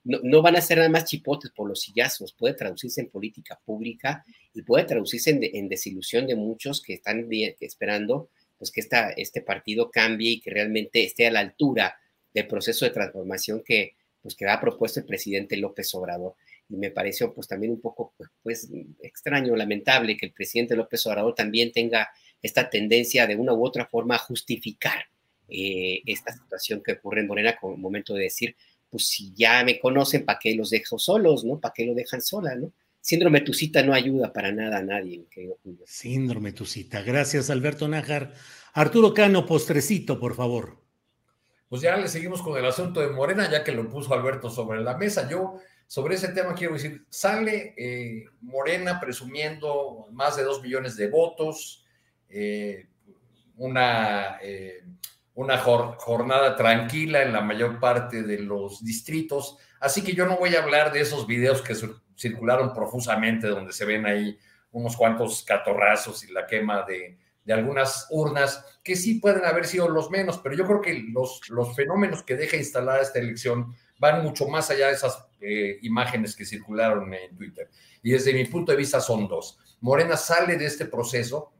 [0.02, 4.24] no, van a ser nada más chipotes por los sillazos, puede traducirse en política pública
[4.52, 7.28] y puede traducirse en, desilusión de muchos que están
[7.60, 8.28] esperando
[8.58, 11.96] pues, que esta, este partido cambie y que realmente esté a la altura
[12.34, 16.34] del proceso de transformación que, pues, que ha propuesto el presidente López Obrador.
[16.68, 18.68] Y me pareció pues también un poco pues,
[19.00, 22.08] extraño, lamentable que el presidente López Obrador también tenga
[22.42, 25.04] esta tendencia de una u otra forma a justificar
[25.52, 28.56] eh, esta situación que ocurre en Morena como momento de decir,
[28.90, 31.60] pues si ya me conocen, ¿para qué los dejo solos, no?
[31.60, 32.72] ¿Para qué lo dejan sola, no?
[33.00, 35.84] Síndrome Tucita no ayuda para nada a nadie, querido Julio.
[35.86, 37.02] Síndrome Tucita.
[37.02, 38.32] Gracias, Alberto Nájar.
[38.74, 40.78] Arturo Cano, postrecito, por favor.
[41.68, 44.82] Pues ya le seguimos con el asunto de Morena, ya que lo puso Alberto sobre
[44.82, 45.28] la mesa.
[45.28, 45.58] Yo
[45.92, 51.84] sobre ese tema quiero decir, sale eh, Morena presumiendo más de dos millones de votos,
[52.30, 52.86] eh,
[53.56, 54.84] una, eh,
[55.34, 59.56] una jornada tranquila en la mayor parte de los distritos.
[59.80, 61.74] Así que yo no voy a hablar de esos videos que
[62.16, 64.38] circularon profusamente, donde se ven ahí
[64.72, 69.88] unos cuantos catorrazos y la quema de, de algunas urnas, que sí pueden haber sido
[69.88, 74.22] los menos, pero yo creo que los, los fenómenos que deja instalada esta elección van
[74.22, 77.70] mucho más allá de esas eh, imágenes que circularon en Twitter.
[78.02, 79.58] Y desde mi punto de vista son dos.
[79.80, 81.52] Morena sale de este proceso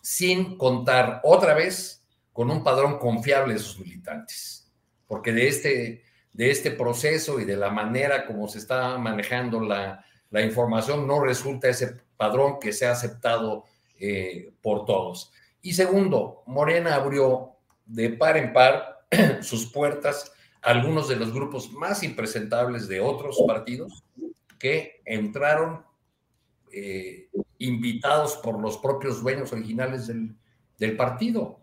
[0.00, 2.05] sin contar otra vez
[2.36, 4.70] con un padrón confiable de sus militantes,
[5.06, 6.02] porque de este,
[6.34, 11.24] de este proceso y de la manera como se está manejando la, la información no
[11.24, 13.64] resulta ese padrón que sea aceptado
[13.98, 15.32] eh, por todos.
[15.62, 17.52] Y segundo, Morena abrió
[17.86, 19.06] de par en par
[19.40, 20.30] sus puertas
[20.60, 24.04] a algunos de los grupos más impresentables de otros partidos
[24.58, 25.84] que entraron
[26.70, 31.60] eh, invitados por los propios dueños originales del, partido.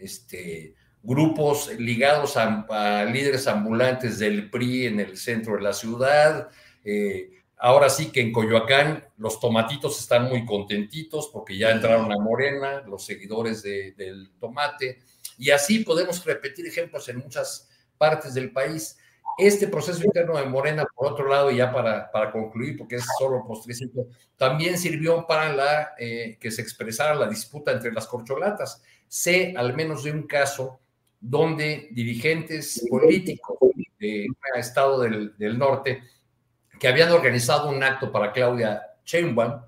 [0.00, 6.48] Este, grupos ligados a, líderes ambulantes del PRI en el centro de la ciudad,
[6.84, 7.30] eh,
[7.62, 12.80] Ahora sí que en Coyoacán los tomatitos están muy contentitos porque ya entraron a Morena,
[12.86, 15.00] los seguidores del tomate,
[15.36, 18.96] y así podemos repetir ejemplos en muchas partes del país.
[19.36, 23.44] Este proceso interno de Morena, por otro lado, ya para, para concluir, porque es solo
[23.46, 24.06] postrecito,
[24.38, 28.82] también sirvió para la, eh, que se expresara la disputa entre las corcholatas.
[29.10, 30.78] Sé al menos de un caso
[31.18, 33.58] donde dirigentes políticos
[33.98, 36.00] de un estado del, del norte
[36.78, 39.62] que habían organizado un acto para Claudia Sheinbaum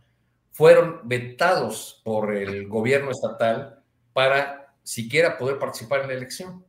[0.53, 3.83] fueron vetados por el gobierno estatal
[4.13, 6.65] para siquiera poder participar en la elección.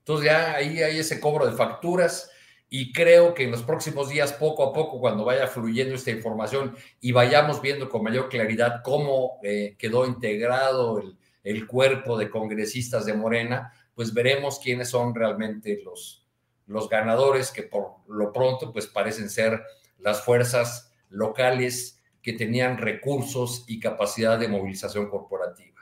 [0.00, 2.30] Entonces ya ahí hay ese cobro de facturas
[2.68, 6.76] y creo que en los próximos días, poco a poco, cuando vaya fluyendo esta información
[7.00, 13.06] y vayamos viendo con mayor claridad cómo eh, quedó integrado el, el cuerpo de congresistas
[13.06, 16.26] de Morena, pues veremos quiénes son realmente los,
[16.66, 19.62] los ganadores que por lo pronto pues parecen ser
[19.98, 25.74] las fuerzas locales que tenían recursos y capacidad de movilización corporativa.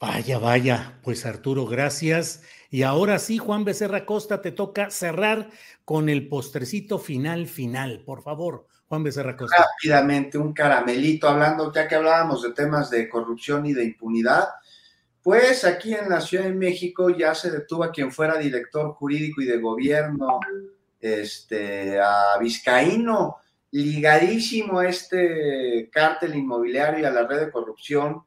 [0.00, 2.42] Vaya, vaya, pues Arturo, gracias.
[2.70, 5.50] Y ahora sí, Juan Becerra Costa, te toca cerrar
[5.84, 8.04] con el postrecito final, final.
[8.04, 9.56] Por favor, Juan Becerra Costa.
[9.56, 14.48] Rápidamente, un caramelito, hablando, ya que hablábamos de temas de corrupción y de impunidad,
[15.22, 19.42] pues aquí en la Ciudad de México ya se detuvo a quien fuera director jurídico
[19.42, 20.40] y de gobierno,
[21.00, 23.36] este, a Vizcaíno,
[23.70, 28.22] ligadísimo a este cártel inmobiliario y a la red de corrupción,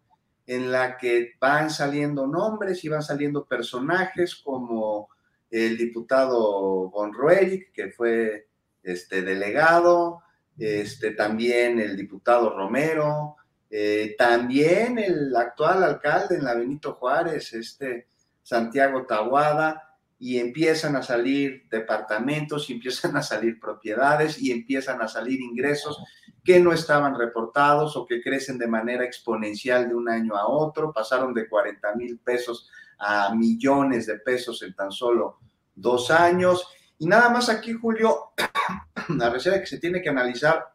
[0.45, 5.09] en la que van saliendo nombres y van saliendo personajes como
[5.49, 8.47] el diputado Von Roerich, que fue
[8.84, 10.22] este, delegado,
[10.58, 13.36] este, también el diputado Romero,
[13.70, 18.08] eh, también el actual alcalde en la Benito Juárez, este
[18.43, 25.08] Santiago Tahuada, y empiezan a salir departamentos, y empiezan a salir propiedades y empiezan a
[25.08, 25.97] salir ingresos
[26.43, 30.91] que no estaban reportados o que crecen de manera exponencial de un año a otro,
[30.91, 35.39] pasaron de 40 mil pesos a millones de pesos en tan solo
[35.76, 36.68] dos años.
[37.02, 38.32] Y nada más aquí, Julio,
[39.24, 40.72] a pesar de que se tiene que analizar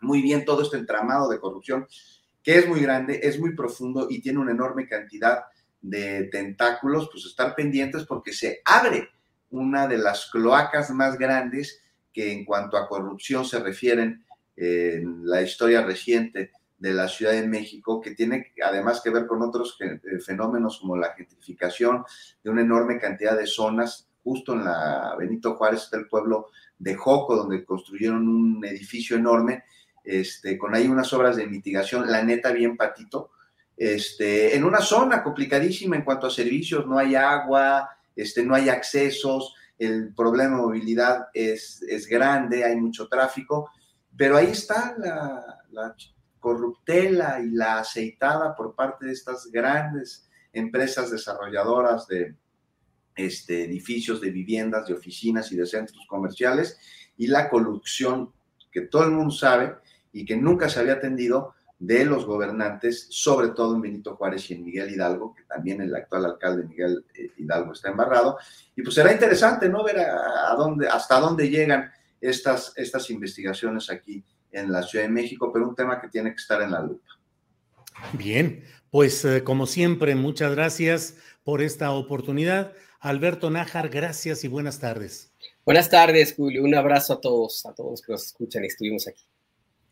[0.00, 1.88] muy bien todo este entramado de corrupción,
[2.40, 5.46] que es muy grande, es muy profundo y tiene una enorme cantidad
[5.80, 9.08] de tentáculos, pues estar pendientes porque se abre
[9.50, 15.42] una de las cloacas más grandes que en cuanto a corrupción se refieren en la
[15.42, 20.20] historia reciente de la Ciudad de México, que tiene además que ver con otros eh,
[20.20, 22.04] fenómenos como la gentrificación
[22.44, 24.08] de una enorme cantidad de zonas.
[24.26, 29.62] Justo en la Benito Juárez está el pueblo de Joco, donde construyeron un edificio enorme
[30.02, 33.30] este, con ahí unas obras de mitigación, la neta bien patito,
[33.76, 38.68] este, en una zona complicadísima en cuanto a servicios, no hay agua, este, no hay
[38.68, 43.70] accesos, el problema de movilidad es, es grande, hay mucho tráfico,
[44.16, 45.94] pero ahí está la
[46.40, 52.34] corruptela y la aceitada por parte de estas grandes empresas desarrolladoras de
[53.16, 56.78] este, edificios, de viviendas, de oficinas y de centros comerciales,
[57.16, 58.32] y la corrupción
[58.70, 59.74] que todo el mundo sabe
[60.12, 64.54] y que nunca se había atendido de los gobernantes, sobre todo en Benito Juárez y
[64.54, 68.38] en Miguel Hidalgo, que también el actual alcalde Miguel eh, Hidalgo está embarrado.
[68.74, 69.84] Y pues será interesante, ¿no?
[69.84, 71.90] Ver a, dónde, hasta dónde llegan
[72.20, 76.36] estas, estas investigaciones aquí en la Ciudad de México, pero un tema que tiene que
[76.36, 77.08] estar en la lupa.
[78.12, 82.72] Bien, pues eh, como siempre, muchas gracias por esta oportunidad.
[83.00, 85.32] Alberto Nájar, gracias y buenas tardes.
[85.64, 86.62] Buenas tardes, Julio.
[86.62, 89.24] Un abrazo a todos, a todos que nos escuchan y estuvimos aquí.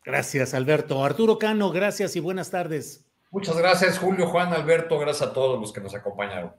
[0.04, 1.04] Gracias, Alberto.
[1.04, 3.04] Arturo Cano, gracias y buenas tardes.
[3.30, 4.98] Muchas gracias, Julio, Juan, Alberto.
[4.98, 6.52] Gracias a todos los que nos acompañaron.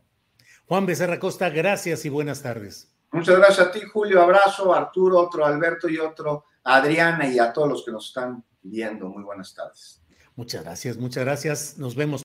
[0.68, 2.92] Juan Becerra Costa, gracias y buenas tardes.
[3.12, 4.22] Muchas gracias a ti, Julio.
[4.22, 9.08] Abrazo, Arturo, otro Alberto y otro Adriana y a todos los que nos están viendo.
[9.08, 10.02] Muy buenas tardes.
[10.36, 11.78] Muchas gracias, muchas gracias.
[11.78, 12.25] Nos vemos.